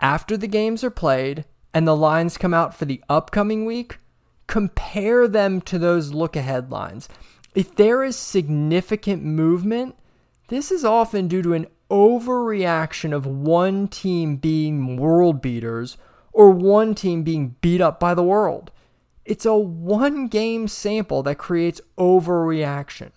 After 0.00 0.36
the 0.36 0.48
games 0.48 0.82
are 0.82 0.90
played 0.90 1.44
and 1.72 1.86
the 1.86 1.96
lines 1.96 2.36
come 2.36 2.52
out 2.52 2.74
for 2.74 2.84
the 2.84 3.02
upcoming 3.08 3.64
week, 3.64 3.98
compare 4.48 5.28
them 5.28 5.60
to 5.60 5.78
those 5.78 6.12
look 6.12 6.34
ahead 6.34 6.72
lines. 6.72 7.08
If 7.54 7.76
there 7.76 8.02
is 8.02 8.16
significant 8.16 9.22
movement, 9.22 9.94
this 10.48 10.72
is 10.72 10.84
often 10.84 11.28
due 11.28 11.42
to 11.42 11.54
an 11.54 11.66
overreaction 11.90 13.14
of 13.14 13.26
one 13.26 13.88
team 13.88 14.36
being 14.36 14.96
world 14.96 15.40
beaters 15.40 15.96
or 16.32 16.50
one 16.50 16.94
team 16.94 17.22
being 17.22 17.56
beat 17.60 17.80
up 17.80 17.98
by 17.98 18.14
the 18.14 18.22
world. 18.22 18.70
It's 19.24 19.44
a 19.44 19.56
one 19.56 20.28
game 20.28 20.68
sample 20.68 21.22
that 21.24 21.36
creates 21.36 21.80
overreaction. 21.98 23.10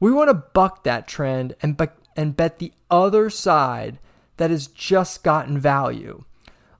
We 0.00 0.12
want 0.12 0.28
to 0.28 0.34
buck 0.34 0.84
that 0.84 1.06
trend 1.06 1.54
and, 1.62 1.80
and 2.16 2.36
bet 2.36 2.58
the 2.58 2.72
other 2.90 3.30
side 3.30 3.98
that 4.36 4.50
has 4.50 4.66
just 4.66 5.22
gotten 5.22 5.58
value. 5.58 6.24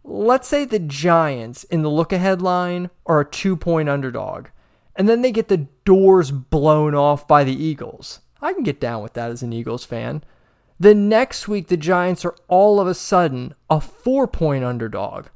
Let's 0.03 0.49
say 0.49 0.65
the 0.65 0.79
Giants 0.79 1.65
in 1.65 1.83
the 1.83 1.89
look 1.89 2.13
ahead 2.13 2.43
line 2.43 2.91
are 3.07 3.21
a 3.21 3.31
two 3.31 3.57
point 3.57 3.89
underdog, 3.89 4.49
and 4.97 5.09
then 5.09 5.23
they 5.23 5.33
get 5.33 5.49
the 5.49 5.69
doors 5.85 6.31
blown 6.31 6.95
off 6.95 7.27
by 7.27 7.45
the 7.45 7.55
Eagles. 7.55 8.21
I 8.43 8.53
can 8.53 8.65
get 8.65 8.81
down 8.81 9.03
with 9.03 9.15
that 9.15 9.31
as 9.31 9.43
an 9.43 9.53
Eagles 9.53 9.85
fan. 9.85 10.23
The 10.85 10.95
next 10.95 11.49
week, 11.49 11.69
the 11.69 11.79
Giants 11.79 12.27
are 12.27 12.37
all 12.47 12.79
of 12.79 12.87
a 12.87 12.93
sudden 12.93 13.55
a 13.71 13.81
four 13.81 14.29
point 14.29 14.65
underdog. 14.65 15.29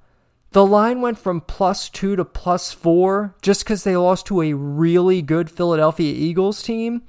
The 0.50 0.66
line 0.66 1.00
went 1.00 1.18
from 1.18 1.40
plus 1.40 1.88
two 1.88 2.16
to 2.16 2.24
plus 2.26 2.70
four 2.72 3.34
just 3.40 3.64
because 3.64 3.82
they 3.82 3.96
lost 3.96 4.26
to 4.26 4.42
a 4.42 4.52
really 4.52 5.22
good 5.22 5.50
Philadelphia 5.50 6.12
Eagles 6.12 6.62
team. 6.62 7.00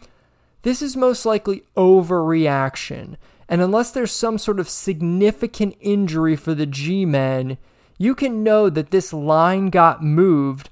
This 0.62 0.82
is 0.82 0.96
most 0.96 1.26
likely 1.26 1.64
overreaction 1.76 3.18
and 3.50 3.62
unless 3.62 3.92
there's 3.92 4.14
some 4.14 4.38
sort 4.38 4.62
of 4.62 4.70
significant 4.70 5.76
injury 5.82 6.38
for 6.38 6.56
the 6.56 6.66
G 6.66 7.04
men, 7.06 7.58
you 7.98 8.16
can 8.16 8.42
know 8.42 8.70
that 8.70 8.92
this 8.92 9.12
line 9.12 9.70
got 9.70 10.02
moved 10.02 10.70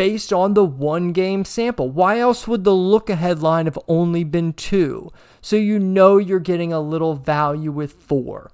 based 0.00 0.32
on 0.32 0.54
the 0.54 0.64
one 0.64 1.12
game 1.12 1.44
sample. 1.44 1.90
Why 1.90 2.20
else 2.20 2.48
would 2.48 2.64
the 2.64 2.74
look 2.74 3.10
ahead 3.10 3.42
line 3.42 3.66
have 3.66 3.78
only 3.86 4.24
been 4.24 4.54
two? 4.54 5.10
So 5.42 5.56
you 5.56 5.78
know 5.78 6.16
you're 6.16 6.40
getting 6.40 6.72
a 6.72 6.80
little 6.80 7.16
value 7.16 7.70
with 7.70 7.92
four. 7.92 8.50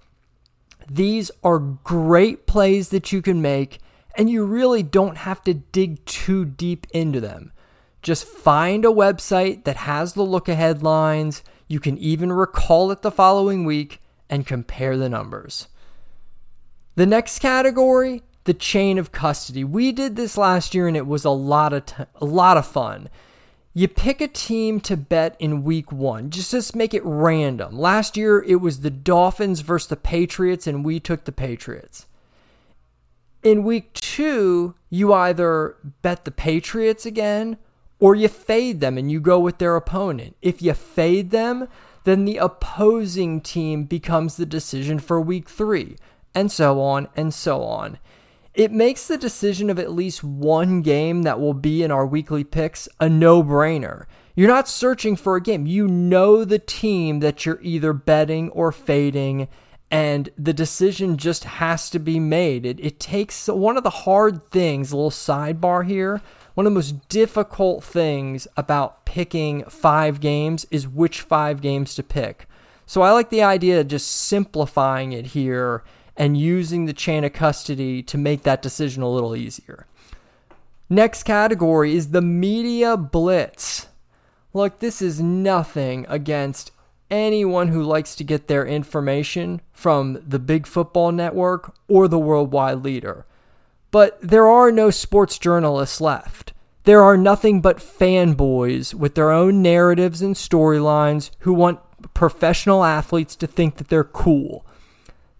These 0.90 1.30
are 1.44 1.60
great 1.60 2.48
plays 2.48 2.88
that 2.88 3.12
you 3.12 3.22
can 3.22 3.40
make, 3.40 3.78
and 4.16 4.28
you 4.28 4.44
really 4.44 4.82
don't 4.82 5.18
have 5.18 5.40
to 5.44 5.54
dig 5.54 6.04
too 6.04 6.44
deep 6.44 6.84
into 6.90 7.20
them. 7.20 7.52
Just 8.02 8.24
find 8.24 8.84
a 8.84 8.88
website 8.88 9.62
that 9.62 9.76
has 9.76 10.14
the 10.14 10.24
look 10.24 10.48
ahead 10.48 10.82
lines 10.82 11.44
you 11.68 11.78
can 11.78 11.96
even 11.98 12.32
recall 12.32 12.90
it 12.90 13.02
the 13.02 13.12
following 13.12 13.64
week 13.64 14.00
and 14.28 14.48
compare 14.48 14.96
the 14.96 15.08
numbers. 15.08 15.68
The 16.96 17.06
next 17.06 17.38
category, 17.38 18.24
the 18.46 18.54
chain 18.54 18.98
of 18.98 19.12
custody. 19.12 19.62
We 19.62 19.92
did 19.92 20.16
this 20.16 20.38
last 20.38 20.74
year 20.74 20.88
and 20.88 20.96
it 20.96 21.06
was 21.06 21.24
a 21.24 21.30
lot 21.30 21.72
of 21.72 21.86
t- 21.86 22.04
a 22.14 22.24
lot 22.24 22.56
of 22.56 22.66
fun. 22.66 23.08
You 23.74 23.88
pick 23.88 24.20
a 24.22 24.28
team 24.28 24.80
to 24.80 24.96
bet 24.96 25.36
in 25.38 25.62
week 25.62 25.92
1. 25.92 26.30
Just 26.30 26.50
just 26.50 26.74
make 26.74 26.94
it 26.94 27.02
random. 27.04 27.78
Last 27.78 28.16
year 28.16 28.42
it 28.42 28.56
was 28.56 28.80
the 28.80 28.90
Dolphins 28.90 29.60
versus 29.60 29.88
the 29.88 29.96
Patriots 29.96 30.66
and 30.66 30.84
we 30.84 30.98
took 30.98 31.24
the 31.24 31.32
Patriots. 31.32 32.06
In 33.42 33.62
week 33.62 33.92
2, 33.92 34.74
you 34.90 35.12
either 35.12 35.76
bet 36.02 36.24
the 36.24 36.30
Patriots 36.30 37.04
again 37.04 37.58
or 37.98 38.14
you 38.14 38.28
fade 38.28 38.80
them 38.80 38.98
and 38.98 39.10
you 39.10 39.20
go 39.20 39.38
with 39.38 39.58
their 39.58 39.76
opponent. 39.76 40.36
If 40.42 40.62
you 40.62 40.74
fade 40.74 41.30
them, 41.30 41.68
then 42.04 42.24
the 42.24 42.36
opposing 42.36 43.40
team 43.40 43.84
becomes 43.84 44.36
the 44.36 44.46
decision 44.46 45.00
for 45.00 45.20
week 45.20 45.48
three, 45.48 45.96
and 46.34 46.52
so 46.52 46.80
on 46.80 47.08
and 47.16 47.34
so 47.34 47.62
on. 47.64 47.98
It 48.56 48.72
makes 48.72 49.06
the 49.06 49.18
decision 49.18 49.68
of 49.68 49.78
at 49.78 49.92
least 49.92 50.24
one 50.24 50.80
game 50.80 51.22
that 51.24 51.38
will 51.38 51.54
be 51.54 51.82
in 51.82 51.90
our 51.90 52.06
weekly 52.06 52.42
picks 52.42 52.88
a 52.98 53.06
no 53.06 53.42
brainer. 53.42 54.06
You're 54.34 54.48
not 54.48 54.66
searching 54.66 55.14
for 55.14 55.36
a 55.36 55.42
game. 55.42 55.66
You 55.66 55.86
know 55.86 56.42
the 56.42 56.58
team 56.58 57.20
that 57.20 57.44
you're 57.44 57.60
either 57.60 57.92
betting 57.92 58.48
or 58.50 58.72
fading, 58.72 59.48
and 59.90 60.30
the 60.38 60.54
decision 60.54 61.18
just 61.18 61.44
has 61.44 61.90
to 61.90 61.98
be 61.98 62.18
made. 62.18 62.64
It, 62.64 62.80
it 62.80 62.98
takes 62.98 63.46
one 63.46 63.76
of 63.76 63.84
the 63.84 63.90
hard 63.90 64.50
things, 64.50 64.90
a 64.90 64.96
little 64.96 65.10
sidebar 65.10 65.86
here. 65.86 66.22
One 66.54 66.66
of 66.66 66.72
the 66.72 66.78
most 66.78 67.10
difficult 67.10 67.84
things 67.84 68.48
about 68.56 69.04
picking 69.04 69.64
five 69.64 70.18
games 70.18 70.66
is 70.70 70.88
which 70.88 71.20
five 71.20 71.60
games 71.60 71.94
to 71.96 72.02
pick. 72.02 72.48
So 72.86 73.02
I 73.02 73.10
like 73.10 73.28
the 73.28 73.42
idea 73.42 73.80
of 73.80 73.88
just 73.88 74.10
simplifying 74.10 75.12
it 75.12 75.26
here 75.26 75.84
and 76.16 76.36
using 76.36 76.86
the 76.86 76.92
chain 76.92 77.24
of 77.24 77.32
custody 77.32 78.02
to 78.02 78.18
make 78.18 78.42
that 78.42 78.62
decision 78.62 79.02
a 79.02 79.10
little 79.10 79.36
easier. 79.36 79.86
Next 80.88 81.24
category 81.24 81.94
is 81.94 82.10
the 82.10 82.22
media 82.22 82.96
blitz. 82.96 83.88
Look, 84.52 84.78
this 84.78 85.02
is 85.02 85.20
nothing 85.20 86.06
against 86.08 86.70
anyone 87.10 87.68
who 87.68 87.82
likes 87.82 88.14
to 88.16 88.24
get 88.24 88.48
their 88.48 88.64
information 88.64 89.60
from 89.72 90.22
the 90.26 90.38
Big 90.38 90.66
Football 90.66 91.12
Network 91.12 91.74
or 91.88 92.08
the 92.08 92.18
Worldwide 92.18 92.82
Leader. 92.82 93.26
But 93.90 94.18
there 94.20 94.46
are 94.46 94.72
no 94.72 94.90
sports 94.90 95.38
journalists 95.38 96.00
left. 96.00 96.52
There 96.84 97.02
are 97.02 97.16
nothing 97.16 97.60
but 97.60 97.78
fanboys 97.78 98.94
with 98.94 99.16
their 99.16 99.32
own 99.32 99.60
narratives 99.62 100.22
and 100.22 100.36
storylines 100.36 101.30
who 101.40 101.52
want 101.52 101.80
professional 102.14 102.84
athletes 102.84 103.34
to 103.36 103.46
think 103.46 103.76
that 103.76 103.88
they're 103.88 104.04
cool. 104.04 104.64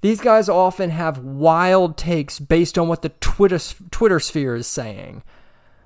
These 0.01 0.21
guys 0.21 0.49
often 0.49 0.91
have 0.91 1.19
wild 1.19 1.97
takes 1.97 2.39
based 2.39 2.79
on 2.79 2.89
what 2.89 3.03
the 3.03 3.09
Twitter, 3.09 3.59
Twitter 3.91 4.21
sphere 4.21 4.55
is 4.55 4.67
saying. 4.67 5.23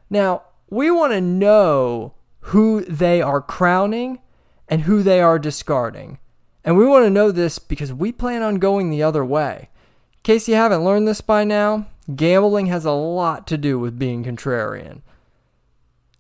Now, 0.09 0.43
we 0.69 0.91
want 0.91 1.13
to 1.13 1.21
know 1.21 2.15
who 2.41 2.85
they 2.85 3.23
are 3.23 3.41
crowning 3.41 4.21
and 4.69 4.83
who 4.83 5.03
they 5.03 5.21
are 5.21 5.39
discarding. 5.39 6.19
And 6.65 6.77
we 6.77 6.87
want 6.87 7.05
to 7.05 7.11
know 7.11 7.31
this 7.31 7.59
because 7.59 7.93
we 7.93 8.13
plan 8.13 8.43
on 8.43 8.57
going 8.57 8.91
the 8.91 9.03
other 9.03 9.25
way. 9.25 9.69
In 10.15 10.23
case 10.23 10.49
you 10.49 10.55
haven't 10.55 10.85
learned 10.85 11.09
this 11.09 11.21
by 11.21 11.45
now, 11.45 11.87
gambling 12.15 12.67
has 12.67 12.85
a 12.85 12.93
lot 12.93 13.47
to 13.47 13.57
do 13.57 13.79
with 13.79 13.99
being 13.99 14.25
contrarian. 14.25 15.03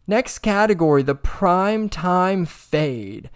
Next 0.06 0.38
category 0.38 1.02
the 1.02 1.14
prime 1.14 1.88
time 1.88 2.47
fade. 2.47 3.30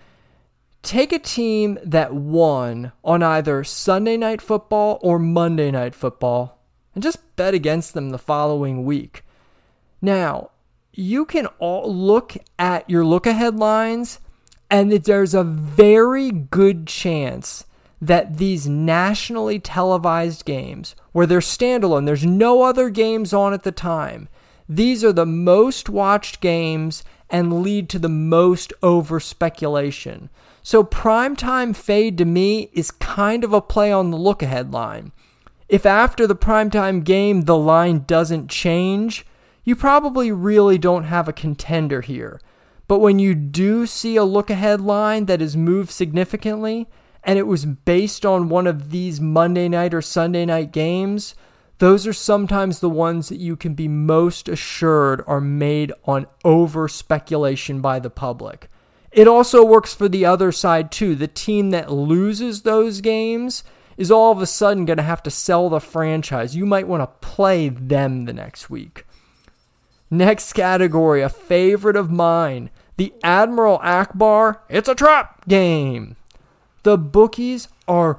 Take 0.85 1.15
a 1.15 1.19
team 1.19 1.79
that 1.83 2.13
won 2.13 2.93
on 3.03 3.23
either 3.23 3.65
Sunday 3.65 4.19
night 4.19 4.43
football 4.43 4.99
or 5.01 5.19
Monday 5.19 5.71
night 5.71 5.95
football 5.95 6.59
and 6.95 7.03
just 7.03 7.37
bet 7.37 7.55
against 7.55 7.95
them 7.95 8.11
the 8.11 8.19
following 8.19 8.85
week. 8.85 9.25
Now, 10.03 10.51
you 10.93 11.25
can 11.25 11.47
all 11.59 11.91
look 11.91 12.37
at 12.59 12.89
your 12.89 13.03
look 13.03 13.27
ahead 13.27 13.57
lines, 13.57 14.21
and 14.71 14.93
there's 14.93 15.33
a 15.33 15.43
very 15.43 16.31
good 16.31 16.87
chance 16.87 17.65
that 17.99 18.37
these 18.37 18.69
nationally 18.69 19.59
televised 19.59 20.45
games, 20.45 20.95
where 21.13 21.27
they're 21.27 21.41
standalone, 21.41 22.05
there's 22.05 22.27
no 22.27 22.63
other 22.63 22.91
games 22.91 23.33
on 23.33 23.55
at 23.55 23.63
the 23.63 23.73
time, 23.73 24.29
these 24.69 25.03
are 25.03 25.15
the 25.15 25.25
most 25.25 25.89
watched 25.89 26.43
games 26.43 27.05
and 27.31 27.63
lead 27.63 27.89
to 27.89 27.99
the 27.99 28.09
most 28.11 28.73
over 28.83 29.19
speculation. 29.19 30.29
So 30.67 30.83
primetime 30.83 31.77
fade 31.77 32.17
to 32.17 32.25
me 32.25 32.71
is 32.73 32.91
kind 32.91 33.45
of 33.45 33.53
a 33.53 33.61
play 33.61 33.93
on 33.93 34.11
the 34.11 34.17
look 34.17 34.43
ahead 34.43 34.73
line. 34.73 35.13
If 35.69 35.85
after 35.85 36.27
the 36.27 36.35
primetime 36.35 37.05
game 37.05 37.43
the 37.43 37.57
line 37.57 38.05
doesn't 38.07 38.49
change, 38.49 39.27
you 39.65 39.77
probably 39.77 40.33
really 40.33 40.79
don't 40.79 41.05
have 41.05 41.29
a 41.29 41.35
contender 41.35 42.01
here. 42.01 42.41
But 42.89 43.01
when 43.01 43.19
you 43.19 43.35
do 43.35 43.85
see 43.85 44.17
a 44.17 44.25
look 44.25 44.49
ahead 44.49 44.81
line 44.81 45.27
that 45.27 45.43
has 45.43 45.55
moved 45.55 45.91
significantly, 45.91 46.89
and 47.23 47.39
it 47.39 47.47
was 47.47 47.67
based 47.67 48.25
on 48.25 48.49
one 48.49 48.67
of 48.67 48.91
these 48.91 49.21
Monday 49.21 49.69
night 49.69 49.93
or 49.93 50.01
Sunday 50.01 50.47
night 50.47 50.73
games, 50.73 51.35
those 51.77 52.07
are 52.07 52.15
sometimes 52.15 52.81
the 52.81 52.89
ones 52.89 53.29
that 53.29 53.37
you 53.37 53.55
can 53.55 53.75
be 53.75 53.87
most 53.87 54.49
assured 54.49 55.23
are 55.27 55.43
made 55.43 55.93
on 56.07 56.27
over 56.43 56.89
speculation 56.89 57.83
by 57.83 57.99
the 57.99 58.09
public. 58.09 58.71
It 59.15 59.29
also 59.29 59.65
works 59.65 59.95
for 59.95 60.09
the 60.09 60.27
other 60.27 60.51
side 60.51 60.91
too. 60.91 61.15
The 61.15 61.29
team 61.29 61.71
that 61.71 61.93
loses 61.93 62.63
those 62.63 63.01
games 63.01 63.63
is 63.97 64.11
all 64.11 64.33
of 64.33 64.43
a 64.43 64.47
sudden 64.47 64.87
going 64.87 64.97
to 64.97 65.05
have 65.05 65.23
to 65.23 65.31
sell 65.31 65.69
the 65.69 65.79
franchise. 65.79 66.57
You 66.57 66.67
might 66.67 66.89
want 66.89 67.01
to 67.03 67.27
play 67.27 67.69
them 67.69 68.25
the 68.25 68.33
next 68.33 68.69
week. 68.69 69.07
Next 70.11 70.53
category, 70.53 71.23
a 71.23 71.29
favorite 71.29 71.95
of 71.95 72.11
mine, 72.11 72.71
the 72.97 73.15
Admiral 73.23 73.79
Ackbar, 73.79 74.59
It's 74.69 74.89
a 74.89 74.97
trap 74.97 75.47
game. 75.47 76.17
The 76.83 76.99
bookies 76.99 77.69
are 77.87 78.19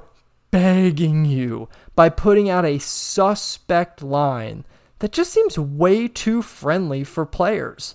begging 0.50 1.26
you 1.26 1.68
by 1.94 2.08
putting 2.08 2.48
out 2.48 2.64
a 2.64 2.78
suspect 2.78 4.02
line 4.02 4.64
that 5.00 5.12
just 5.12 5.30
seems 5.30 5.58
way 5.58 6.08
too 6.08 6.40
friendly 6.40 7.04
for 7.04 7.26
players. 7.26 7.94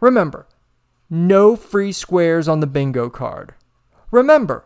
Remember, 0.00 0.46
no 1.12 1.54
free 1.54 1.92
squares 1.92 2.48
on 2.48 2.60
the 2.60 2.66
bingo 2.66 3.10
card. 3.10 3.52
Remember, 4.10 4.64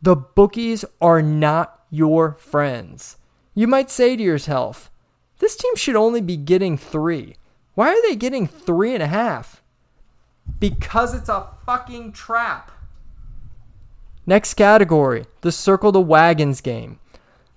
the 0.00 0.14
bookies 0.14 0.84
are 1.00 1.20
not 1.20 1.82
your 1.90 2.34
friends. 2.34 3.16
You 3.52 3.66
might 3.66 3.90
say 3.90 4.14
to 4.16 4.22
yourself, 4.22 4.92
this 5.40 5.56
team 5.56 5.74
should 5.74 5.96
only 5.96 6.20
be 6.20 6.36
getting 6.36 6.78
three. 6.78 7.34
Why 7.74 7.88
are 7.88 8.02
they 8.02 8.14
getting 8.14 8.46
three 8.46 8.94
and 8.94 9.02
a 9.02 9.08
half? 9.08 9.60
Because 10.60 11.14
it's 11.14 11.28
a 11.28 11.48
fucking 11.66 12.12
trap. 12.12 12.70
Next 14.24 14.54
category 14.54 15.24
the 15.40 15.50
circle 15.50 15.90
the 15.90 16.00
wagons 16.00 16.60
game. 16.60 17.00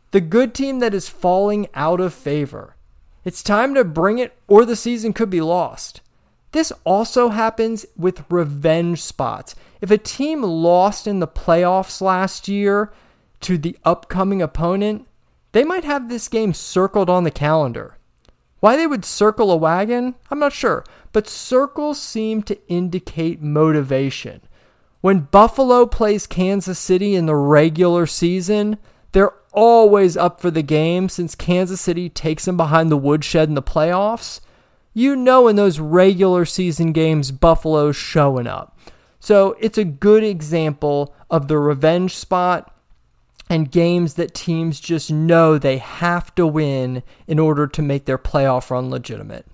The 0.09 0.21
good 0.21 0.55
team 0.55 0.79
that 0.79 0.95
is 0.95 1.07
falling 1.07 1.67
out 1.75 1.99
of 1.99 2.11
favor. 2.11 2.75
It's 3.23 3.43
time 3.43 3.75
to 3.75 3.83
bring 3.83 4.17
it, 4.17 4.35
or 4.47 4.65
the 4.65 4.75
season 4.75 5.13
could 5.13 5.29
be 5.29 5.41
lost. 5.41 6.01
This 6.51 6.73
also 6.83 7.29
happens 7.29 7.85
with 7.95 8.25
revenge 8.29 9.01
spots. 9.01 9.55
If 9.79 9.89
a 9.89 9.97
team 9.97 10.43
lost 10.43 11.07
in 11.07 11.19
the 11.19 11.27
playoffs 11.27 12.01
last 12.01 12.47
year 12.47 12.91
to 13.41 13.57
the 13.57 13.77
upcoming 13.85 14.41
opponent, 14.41 15.07
they 15.53 15.63
might 15.63 15.83
have 15.83 16.09
this 16.09 16.27
game 16.27 16.53
circled 16.53 17.09
on 17.09 17.23
the 17.23 17.31
calendar. 17.31 17.97
Why 18.59 18.75
they 18.75 18.85
would 18.85 19.05
circle 19.05 19.51
a 19.51 19.55
wagon, 19.55 20.15
I'm 20.29 20.39
not 20.39 20.53
sure, 20.53 20.83
but 21.13 21.27
circles 21.27 21.99
seem 21.99 22.43
to 22.43 22.59
indicate 22.67 23.41
motivation. 23.41 24.41
When 24.99 25.21
Buffalo 25.31 25.87
plays 25.87 26.27
Kansas 26.27 26.77
City 26.77 27.15
in 27.15 27.25
the 27.25 27.35
regular 27.35 28.05
season, 28.05 28.77
they're 29.13 29.33
always 29.51 30.15
up 30.15 30.39
for 30.39 30.51
the 30.51 30.61
game 30.61 31.09
since 31.09 31.33
Kansas 31.33 31.81
City 31.81 32.07
takes 32.07 32.45
them 32.45 32.55
behind 32.55 32.91
the 32.91 32.97
woodshed 32.97 33.49
in 33.49 33.55
the 33.55 33.63
playoffs 33.63 34.41
you 34.93 35.15
know 35.15 35.47
in 35.47 35.55
those 35.55 35.79
regular 35.79 36.45
season 36.45 36.91
games 36.91 37.31
Buffalo's 37.31 37.95
showing 37.95 38.47
up. 38.47 38.77
So 39.19 39.55
it's 39.59 39.77
a 39.77 39.85
good 39.85 40.23
example 40.23 41.13
of 41.29 41.47
the 41.47 41.57
revenge 41.57 42.15
spot 42.15 42.75
and 43.49 43.71
games 43.71 44.13
that 44.15 44.33
teams 44.33 44.79
just 44.79 45.11
know 45.11 45.57
they 45.57 45.77
have 45.77 46.33
to 46.35 46.47
win 46.47 47.03
in 47.27 47.37
order 47.37 47.67
to 47.67 47.81
make 47.81 48.05
their 48.05 48.17
playoff 48.17 48.69
run 48.69 48.89
legitimate. 48.89 49.45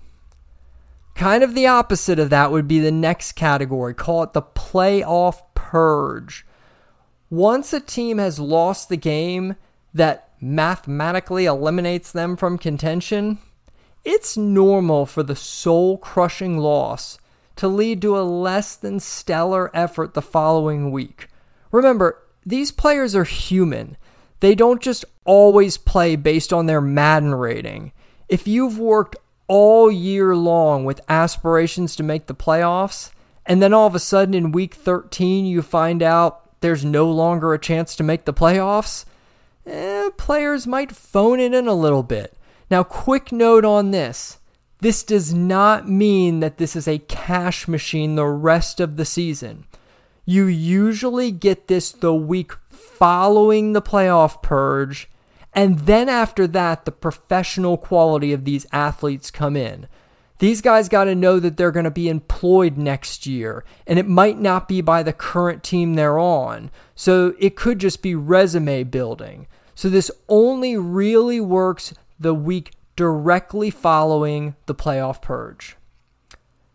Kind 1.14 1.42
of 1.42 1.54
the 1.54 1.66
opposite 1.66 2.20
of 2.20 2.30
that 2.30 2.52
would 2.52 2.68
be 2.68 2.78
the 2.78 2.92
next 2.92 3.32
category. 3.32 3.92
Call 3.92 4.22
it 4.22 4.34
the 4.34 4.42
playoff 4.42 5.42
purge. 5.54 6.46
Once 7.28 7.72
a 7.72 7.80
team 7.80 8.18
has 8.18 8.38
lost 8.38 8.88
the 8.88 8.96
game 8.96 9.56
that 9.92 10.30
mathematically 10.40 11.44
eliminates 11.44 12.12
them 12.12 12.36
from 12.36 12.56
contention, 12.56 13.38
it's 14.04 14.36
normal 14.36 15.06
for 15.06 15.22
the 15.22 15.36
soul 15.36 15.98
crushing 15.98 16.58
loss 16.58 17.18
to 17.56 17.68
lead 17.68 18.00
to 18.02 18.18
a 18.18 18.22
less 18.22 18.76
than 18.76 19.00
stellar 19.00 19.70
effort 19.74 20.14
the 20.14 20.22
following 20.22 20.90
week. 20.90 21.28
Remember, 21.72 22.22
these 22.46 22.70
players 22.70 23.14
are 23.14 23.24
human. 23.24 23.96
They 24.40 24.54
don't 24.54 24.80
just 24.80 25.04
always 25.24 25.76
play 25.76 26.16
based 26.16 26.52
on 26.52 26.66
their 26.66 26.80
Madden 26.80 27.34
rating. 27.34 27.92
If 28.28 28.46
you've 28.46 28.78
worked 28.78 29.16
all 29.48 29.90
year 29.90 30.36
long 30.36 30.84
with 30.84 31.00
aspirations 31.08 31.96
to 31.96 32.02
make 32.02 32.26
the 32.26 32.34
playoffs, 32.34 33.10
and 33.44 33.60
then 33.60 33.74
all 33.74 33.86
of 33.86 33.94
a 33.94 33.98
sudden 33.98 34.34
in 34.34 34.52
week 34.52 34.74
13 34.74 35.46
you 35.46 35.62
find 35.62 36.02
out 36.02 36.60
there's 36.60 36.84
no 36.84 37.10
longer 37.10 37.52
a 37.52 37.58
chance 37.58 37.96
to 37.96 38.02
make 38.02 38.24
the 38.24 38.32
playoffs, 38.32 39.04
eh, 39.66 40.10
players 40.16 40.66
might 40.66 40.92
phone 40.92 41.40
it 41.40 41.52
in 41.52 41.66
a 41.66 41.74
little 41.74 42.02
bit. 42.02 42.37
Now, 42.70 42.82
quick 42.82 43.32
note 43.32 43.64
on 43.64 43.90
this 43.90 44.38
this 44.80 45.02
does 45.02 45.34
not 45.34 45.88
mean 45.88 46.40
that 46.40 46.58
this 46.58 46.76
is 46.76 46.86
a 46.86 46.98
cash 46.98 47.66
machine 47.66 48.14
the 48.14 48.26
rest 48.26 48.78
of 48.78 48.96
the 48.96 49.04
season. 49.04 49.64
You 50.24 50.44
usually 50.44 51.32
get 51.32 51.66
this 51.68 51.90
the 51.90 52.14
week 52.14 52.52
following 52.70 53.72
the 53.72 53.82
playoff 53.82 54.42
purge, 54.42 55.08
And 55.54 55.80
then 55.80 56.08
after 56.08 56.46
that, 56.46 56.84
the 56.84 56.92
professional 56.92 57.76
quality 57.76 58.32
of 58.32 58.44
these 58.44 58.66
athletes 58.70 59.30
come 59.30 59.56
in. 59.56 59.88
These 60.38 60.60
guys 60.60 60.88
got 60.88 61.04
to 61.04 61.16
know 61.16 61.40
that 61.40 61.56
they're 61.56 61.72
going 61.72 61.84
to 61.84 61.90
be 61.90 62.08
employed 62.08 62.76
next 62.76 63.26
year, 63.26 63.64
and 63.86 63.98
it 63.98 64.06
might 64.06 64.38
not 64.38 64.68
be 64.68 64.80
by 64.80 65.02
the 65.02 65.12
current 65.12 65.64
team 65.64 65.94
they're 65.94 66.18
on. 66.18 66.70
So 66.94 67.34
it 67.40 67.56
could 67.56 67.80
just 67.80 68.02
be 68.02 68.14
resume 68.14 68.84
building. 68.84 69.48
So 69.74 69.88
this 69.88 70.12
only 70.28 70.76
really 70.76 71.40
works 71.40 71.92
the 72.18 72.34
week 72.34 72.72
directly 72.96 73.70
following 73.70 74.56
the 74.66 74.74
playoff 74.74 75.22
purge. 75.22 75.76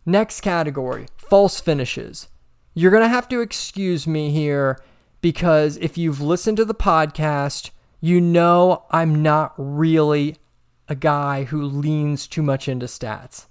Next 0.06 0.41
category 0.41 1.08
false 1.17 1.60
finishes. 1.60 2.27
You're 2.73 2.91
going 2.91 3.03
to 3.03 3.10
have 3.10 3.27
to 3.29 3.41
excuse 3.41 4.06
me 4.06 4.32
here 4.32 4.79
because 5.21 5.77
if 5.77 5.97
you've 5.97 6.21
listened 6.21 6.58
to 6.58 6.65
the 6.65 6.73
podcast, 6.73 7.71
you 8.01 8.19
know 8.19 8.86
I'm 8.91 9.21
not 9.21 9.53
really 9.58 10.38
a 10.88 10.95
guy 10.95 11.45
who 11.45 11.63
leans 11.63 12.27
too 12.27 12.41
much 12.41 12.67
into 12.67 12.86
stats. 12.86 13.45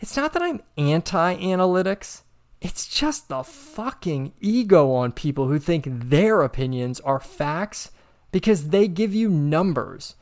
It's 0.00 0.16
not 0.16 0.32
that 0.32 0.42
I'm 0.42 0.62
anti 0.76 1.36
analytics, 1.36 2.22
it's 2.60 2.86
just 2.86 3.28
the 3.28 3.42
fucking 3.42 4.32
ego 4.40 4.90
on 4.92 5.12
people 5.12 5.48
who 5.48 5.58
think 5.58 5.86
their 5.86 6.42
opinions 6.42 6.98
are 7.00 7.20
facts 7.20 7.90
because 8.32 8.68
they 8.68 8.88
give 8.88 9.14
you 9.14 9.28
numbers. 9.28 10.14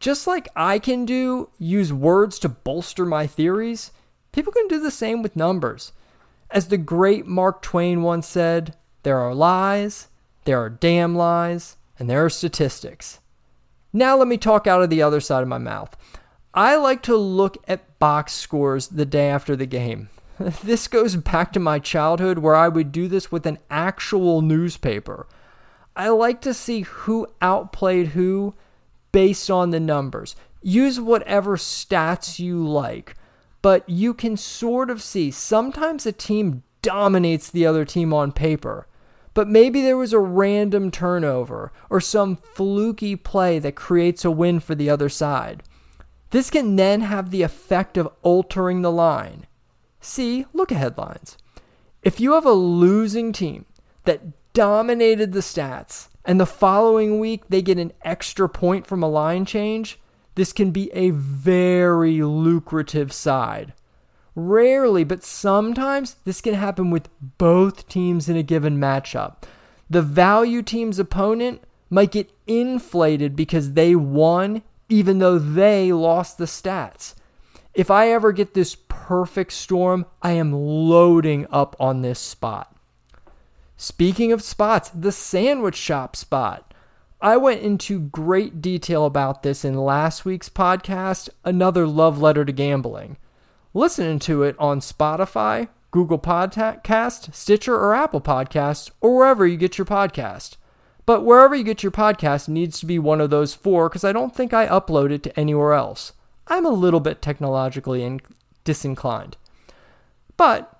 Just 0.00 0.26
like 0.26 0.48
I 0.56 0.78
can 0.78 1.04
do, 1.04 1.50
use 1.58 1.92
words 1.92 2.38
to 2.40 2.48
bolster 2.48 3.04
my 3.04 3.26
theories, 3.26 3.92
people 4.32 4.50
can 4.50 4.66
do 4.66 4.80
the 4.80 4.90
same 4.90 5.22
with 5.22 5.36
numbers. 5.36 5.92
As 6.50 6.68
the 6.68 6.78
great 6.78 7.26
Mark 7.26 7.60
Twain 7.60 8.02
once 8.02 8.26
said, 8.26 8.74
there 9.02 9.18
are 9.18 9.34
lies, 9.34 10.08
there 10.44 10.58
are 10.58 10.70
damn 10.70 11.14
lies, 11.14 11.76
and 11.98 12.08
there 12.08 12.24
are 12.24 12.30
statistics. 12.30 13.20
Now 13.92 14.16
let 14.16 14.26
me 14.26 14.38
talk 14.38 14.66
out 14.66 14.82
of 14.82 14.88
the 14.88 15.02
other 15.02 15.20
side 15.20 15.42
of 15.42 15.48
my 15.48 15.58
mouth. 15.58 15.94
I 16.54 16.76
like 16.76 17.02
to 17.02 17.16
look 17.16 17.58
at 17.68 17.98
box 17.98 18.32
scores 18.32 18.88
the 18.88 19.04
day 19.04 19.28
after 19.28 19.54
the 19.54 19.66
game. 19.66 20.08
This 20.64 20.88
goes 20.88 21.16
back 21.16 21.52
to 21.52 21.60
my 21.60 21.78
childhood 21.78 22.38
where 22.38 22.56
I 22.56 22.68
would 22.68 22.90
do 22.92 23.08
this 23.08 23.30
with 23.30 23.44
an 23.44 23.58
actual 23.70 24.40
newspaper. 24.40 25.26
I 25.94 26.08
like 26.08 26.40
to 26.40 26.54
see 26.54 26.80
who 26.80 27.26
outplayed 27.42 28.08
who 28.08 28.54
based 29.12 29.50
on 29.50 29.70
the 29.70 29.80
numbers. 29.80 30.36
Use 30.62 31.00
whatever 31.00 31.56
stats 31.56 32.38
you 32.38 32.66
like 32.66 33.14
but 33.62 33.88
you 33.88 34.14
can 34.14 34.36
sort 34.36 34.90
of 34.90 35.02
see 35.02 35.30
sometimes 35.30 36.06
a 36.06 36.12
team 36.12 36.62
dominates 36.82 37.50
the 37.50 37.66
other 37.66 37.84
team 37.84 38.12
on 38.12 38.32
paper. 38.32 38.86
But 39.34 39.48
maybe 39.48 39.82
there 39.82 39.96
was 39.96 40.12
a 40.12 40.18
random 40.18 40.90
turnover 40.90 41.72
or 41.88 42.00
some 42.00 42.36
fluky 42.36 43.16
play 43.16 43.58
that 43.58 43.76
creates 43.76 44.24
a 44.24 44.30
win 44.30 44.60
for 44.60 44.74
the 44.74 44.90
other 44.90 45.08
side. 45.08 45.62
This 46.30 46.50
can 46.50 46.76
then 46.76 47.02
have 47.02 47.30
the 47.30 47.42
effect 47.42 47.96
of 47.96 48.08
altering 48.22 48.82
the 48.82 48.90
line. 48.90 49.46
See, 50.00 50.46
look 50.52 50.72
ahead 50.72 50.96
lines. 50.96 51.36
If 52.02 52.18
you 52.18 52.32
have 52.32 52.46
a 52.46 52.52
losing 52.52 53.32
team 53.32 53.66
that 54.04 54.52
dominated 54.52 55.32
the 55.32 55.40
stats 55.40 56.08
and 56.24 56.40
the 56.40 56.46
following 56.46 57.18
week 57.18 57.44
they 57.48 57.62
get 57.62 57.78
an 57.78 57.92
extra 58.02 58.48
point 58.48 58.86
from 58.86 59.02
a 59.02 59.08
line 59.08 59.44
change, 59.44 59.98
this 60.34 60.52
can 60.52 60.70
be 60.70 60.92
a 60.92 61.10
very 61.10 62.22
lucrative 62.22 63.12
side. 63.12 63.72
Rarely, 64.34 65.04
but 65.04 65.24
sometimes, 65.24 66.16
this 66.24 66.40
can 66.40 66.54
happen 66.54 66.90
with 66.90 67.08
both 67.36 67.88
teams 67.88 68.28
in 68.28 68.36
a 68.36 68.42
given 68.42 68.78
matchup. 68.78 69.42
The 69.88 70.02
value 70.02 70.62
team's 70.62 70.98
opponent 71.00 71.62
might 71.90 72.12
get 72.12 72.32
inflated 72.46 73.34
because 73.34 73.72
they 73.72 73.96
won, 73.96 74.62
even 74.88 75.18
though 75.18 75.38
they 75.38 75.92
lost 75.92 76.38
the 76.38 76.44
stats. 76.44 77.14
If 77.74 77.90
I 77.90 78.10
ever 78.10 78.32
get 78.32 78.54
this 78.54 78.76
perfect 78.88 79.52
storm, 79.52 80.06
I 80.22 80.32
am 80.32 80.52
loading 80.52 81.46
up 81.50 81.74
on 81.80 82.02
this 82.02 82.20
spot. 82.20 82.76
Speaking 83.82 84.30
of 84.30 84.42
spots, 84.42 84.90
the 84.90 85.10
sandwich 85.10 85.74
shop 85.74 86.14
spot. 86.14 86.74
I 87.18 87.38
went 87.38 87.62
into 87.62 87.98
great 87.98 88.60
detail 88.60 89.06
about 89.06 89.42
this 89.42 89.64
in 89.64 89.74
last 89.74 90.26
week's 90.26 90.50
podcast, 90.50 91.30
Another 91.46 91.86
Love 91.86 92.20
Letter 92.20 92.44
to 92.44 92.52
Gambling. 92.52 93.16
Listening 93.72 94.18
to 94.18 94.42
it 94.42 94.54
on 94.58 94.80
Spotify, 94.80 95.68
Google 95.92 96.18
Podcast, 96.18 97.34
Stitcher, 97.34 97.74
or 97.74 97.94
Apple 97.94 98.20
Podcasts, 98.20 98.90
or 99.00 99.16
wherever 99.16 99.46
you 99.46 99.56
get 99.56 99.78
your 99.78 99.86
podcast. 99.86 100.58
But 101.06 101.24
wherever 101.24 101.54
you 101.54 101.64
get 101.64 101.82
your 101.82 101.90
podcast 101.90 102.50
needs 102.50 102.80
to 102.80 102.86
be 102.86 102.98
one 102.98 103.22
of 103.22 103.30
those 103.30 103.54
four 103.54 103.88
because 103.88 104.04
I 104.04 104.12
don't 104.12 104.36
think 104.36 104.52
I 104.52 104.66
upload 104.66 105.10
it 105.10 105.22
to 105.22 105.40
anywhere 105.40 105.72
else. 105.72 106.12
I'm 106.48 106.66
a 106.66 106.68
little 106.68 107.00
bit 107.00 107.22
technologically 107.22 108.02
in- 108.02 108.20
disinclined. 108.62 109.38
But 110.36 110.70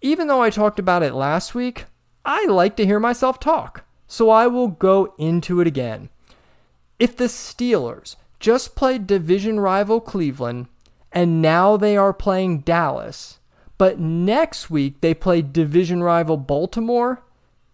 even 0.00 0.26
though 0.26 0.42
I 0.42 0.50
talked 0.50 0.80
about 0.80 1.04
it 1.04 1.14
last 1.14 1.54
week, 1.54 1.84
I 2.26 2.44
like 2.46 2.76
to 2.76 2.84
hear 2.84 3.00
myself 3.00 3.40
talk 3.40 3.86
so 4.06 4.30
I 4.30 4.46
will 4.46 4.68
go 4.68 5.14
into 5.18 5.60
it 5.60 5.66
again. 5.66 6.08
If 6.98 7.16
the 7.16 7.24
Steelers 7.24 8.16
just 8.38 8.76
played 8.76 9.06
division 9.06 9.60
rival 9.60 10.00
Cleveland 10.00 10.66
and 11.12 11.42
now 11.42 11.76
they 11.76 11.96
are 11.96 12.12
playing 12.12 12.60
Dallas, 12.60 13.38
but 13.78 13.98
next 13.98 14.70
week 14.70 15.00
they 15.00 15.14
play 15.14 15.42
division 15.42 16.02
rival 16.02 16.36
Baltimore, 16.36 17.22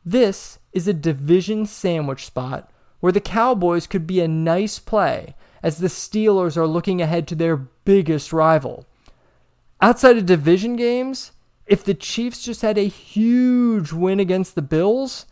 this 0.04 0.58
is 0.72 0.88
a 0.88 0.94
division 0.94 1.66
sandwich 1.66 2.26
spot 2.26 2.70
where 3.00 3.12
the 3.12 3.20
Cowboys 3.20 3.86
could 3.86 4.06
be 4.06 4.20
a 4.20 4.28
nice 4.28 4.78
play 4.78 5.34
as 5.62 5.78
the 5.78 5.88
Steelers 5.88 6.56
are 6.56 6.66
looking 6.66 7.00
ahead 7.00 7.28
to 7.28 7.34
their 7.34 7.56
biggest 7.56 8.32
rival. 8.32 8.86
Outside 9.80 10.16
of 10.16 10.26
division 10.26 10.76
games, 10.76 11.32
if 11.72 11.82
the 11.82 11.94
Chiefs 11.94 12.42
just 12.42 12.60
had 12.60 12.76
a 12.76 12.82
huge 12.82 13.94
win 13.94 14.20
against 14.20 14.54
the 14.54 14.60
Bills, 14.60 15.24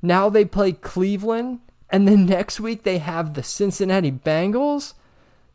now 0.00 0.28
they 0.28 0.44
play 0.44 0.70
Cleveland, 0.70 1.58
and 1.90 2.06
then 2.06 2.24
next 2.24 2.60
week 2.60 2.84
they 2.84 2.98
have 2.98 3.34
the 3.34 3.42
Cincinnati 3.42 4.12
Bengals. 4.12 4.94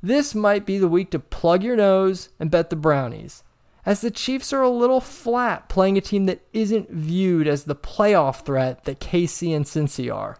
This 0.01 0.35
might 0.35 0.65
be 0.65 0.77
the 0.77 0.89
week 0.89 1.11
to 1.11 1.19
plug 1.19 1.63
your 1.63 1.77
nose 1.77 2.27
and 2.41 2.51
bet 2.51 2.69
the 2.69 2.75
Brownies, 2.75 3.41
as 3.85 4.01
the 4.01 4.11
Chiefs 4.11 4.51
are 4.51 4.61
a 4.61 4.69
little 4.69 4.99
flat 4.99 5.69
playing 5.69 5.97
a 5.97 6.01
team 6.01 6.25
that 6.25 6.41
isn't 6.51 6.91
viewed 6.91 7.47
as 7.47 7.63
the 7.63 7.73
playoff 7.73 8.43
threat 8.43 8.83
that 8.83 8.99
KC 8.99 9.55
and 9.55 9.63
Cincy 9.63 10.13
are. 10.13 10.39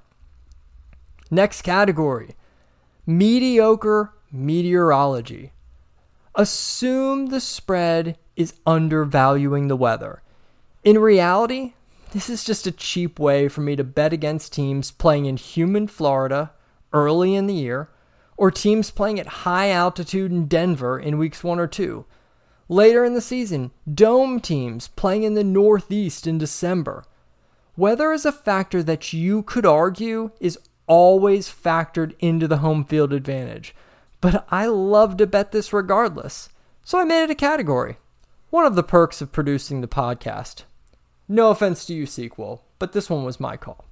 Next 1.32 1.62
category 1.62 2.36
mediocre 3.06 4.12
meteorology. 4.34 5.54
Assume 6.36 7.28
the 7.28 7.40
spread 7.40 8.18
is 8.36 8.54
undervaluing 8.66 9.68
the 9.68 9.76
weather. 9.76 10.22
In 10.84 10.98
reality, 10.98 11.74
this 12.12 12.30
is 12.30 12.44
just 12.44 12.68
a 12.68 12.72
cheap 12.72 13.20
way 13.20 13.48
for 13.48 13.62
me 13.62 13.76
to 13.76 13.84
bet 13.84 14.14
against 14.14 14.54
teams 14.54 14.92
playing 14.92 15.26
in 15.26 15.38
humid 15.38 15.90
Florida 15.90 16.52
early 16.92 17.36
in 17.36 17.48
the 17.48 17.54
year, 17.54 17.90
or 18.38 18.52
teams 18.52 18.92
playing 18.92 19.20
at 19.20 19.28
high 19.28 19.70
altitude 19.70 20.32
in 20.32 20.48
Denver 20.48 21.00
in 21.00 21.18
weeks 21.18 21.44
one 21.44 21.60
or 21.60 21.68
two. 21.68 22.06
Later 22.70 23.04
in 23.04 23.14
the 23.14 23.22
season, 23.22 23.72
dome 23.92 24.40
teams 24.40 24.88
playing 24.90 25.24
in 25.24 25.34
the 25.34 25.44
Northeast 25.44 26.28
in 26.28 26.38
December. 26.38 27.04
Weather 27.76 28.12
is 28.14 28.26
a 28.26 28.32
factor 28.32 28.84
that 28.84 29.14
you 29.14 29.44
could 29.44 29.66
argue 29.66 30.32
is 30.40 30.60
always 30.86 31.50
factored 31.50 32.14
into 32.20 32.48
the 32.48 32.58
home 32.58 32.86
field 32.86 33.14
advantage, 33.14 33.74
but 34.22 34.46
I 34.52 34.68
love 34.68 35.18
to 35.18 35.28
bet 35.28 35.52
this 35.52 35.74
regardless, 35.74 36.50
so 36.84 37.00
I 37.00 37.04
made 37.04 37.24
it 37.24 37.32
a 37.32 37.36
category. 37.36 37.98
One 38.54 38.68
of 38.68 38.76
the 38.76 38.84
perks 38.84 39.20
of 39.20 39.32
producing 39.32 39.82
the 39.82 39.88
podcast. 39.88 40.66
No 41.28 41.50
offense 41.50 41.86
to 41.86 41.94
you, 41.96 42.06
sequel, 42.06 42.64
but 42.78 42.94
this 42.94 43.10
one 43.10 43.24
was 43.24 43.40
my 43.40 43.58
call. 43.58 43.86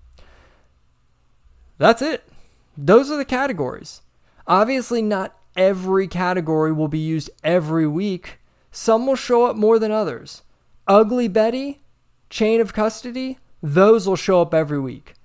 That's 1.80 2.04
it. 2.04 2.30
Those 2.78 3.10
are 3.10 3.18
the 3.18 3.26
categories. 3.26 4.04
Obviously, 4.46 5.02
not 5.02 5.36
every 5.58 6.08
category 6.08 6.72
will 6.72 6.88
be 6.88 7.00
used 7.00 7.32
every 7.44 7.88
week. 7.88 8.38
Some 8.72 9.08
will 9.08 9.16
show 9.16 9.46
up 9.46 9.56
more 9.56 9.80
than 9.80 9.92
others. 9.92 10.44
Ugly 10.88 11.30
Betty, 11.30 11.82
Chain 12.30 12.62
of 12.62 12.72
Custody, 12.72 13.40
those 13.64 14.08
will 14.08 14.16
show 14.16 14.44
up 14.44 14.54
every 14.54 14.80
week. 14.80 15.16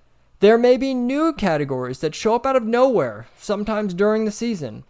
There 0.40 0.56
may 0.56 0.78
be 0.78 0.94
new 0.94 1.34
categories 1.34 1.98
that 1.98 2.14
show 2.14 2.36
up 2.36 2.46
out 2.46 2.56
of 2.56 2.64
nowhere, 2.64 3.26
sometimes 3.36 3.92
during 3.92 4.24
the 4.24 4.30
season. 4.30 4.84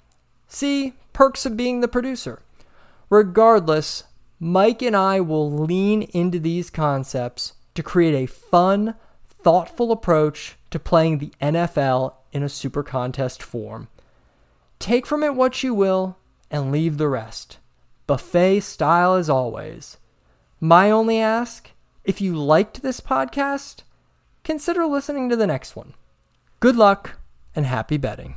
See, 0.46 0.92
perks 1.12 1.46
of 1.46 1.56
being 1.56 1.80
the 1.80 1.88
producer. 1.88 2.42
Regardless, 3.10 4.04
Mike 4.38 4.82
and 4.82 4.94
I 4.94 5.20
will 5.20 5.50
lean 5.50 6.02
into 6.02 6.38
these 6.38 6.70
concepts 6.70 7.54
to 7.74 7.82
create 7.82 8.14
a 8.14 8.26
fun, 8.26 8.94
thoughtful 9.28 9.92
approach 9.92 10.56
to 10.70 10.78
playing 10.78 11.18
the 11.18 11.32
NFL 11.40 12.14
in 12.32 12.42
a 12.42 12.48
super 12.48 12.82
contest 12.82 13.42
form. 13.42 13.88
Take 14.78 15.06
from 15.06 15.22
it 15.22 15.34
what 15.34 15.62
you 15.62 15.72
will 15.72 16.18
and 16.50 16.70
leave 16.70 16.98
the 16.98 17.08
rest. 17.08 17.58
Buffet 18.06 18.60
style 18.60 19.14
as 19.14 19.30
always. 19.30 19.96
My 20.60 20.90
only 20.90 21.18
ask 21.18 21.70
if 22.04 22.20
you 22.20 22.36
liked 22.36 22.82
this 22.82 23.00
podcast, 23.00 23.82
consider 24.44 24.86
listening 24.86 25.28
to 25.30 25.36
the 25.36 25.46
next 25.46 25.74
one. 25.74 25.94
Good 26.60 26.76
luck 26.76 27.18
and 27.54 27.66
happy 27.66 27.96
betting. 27.96 28.36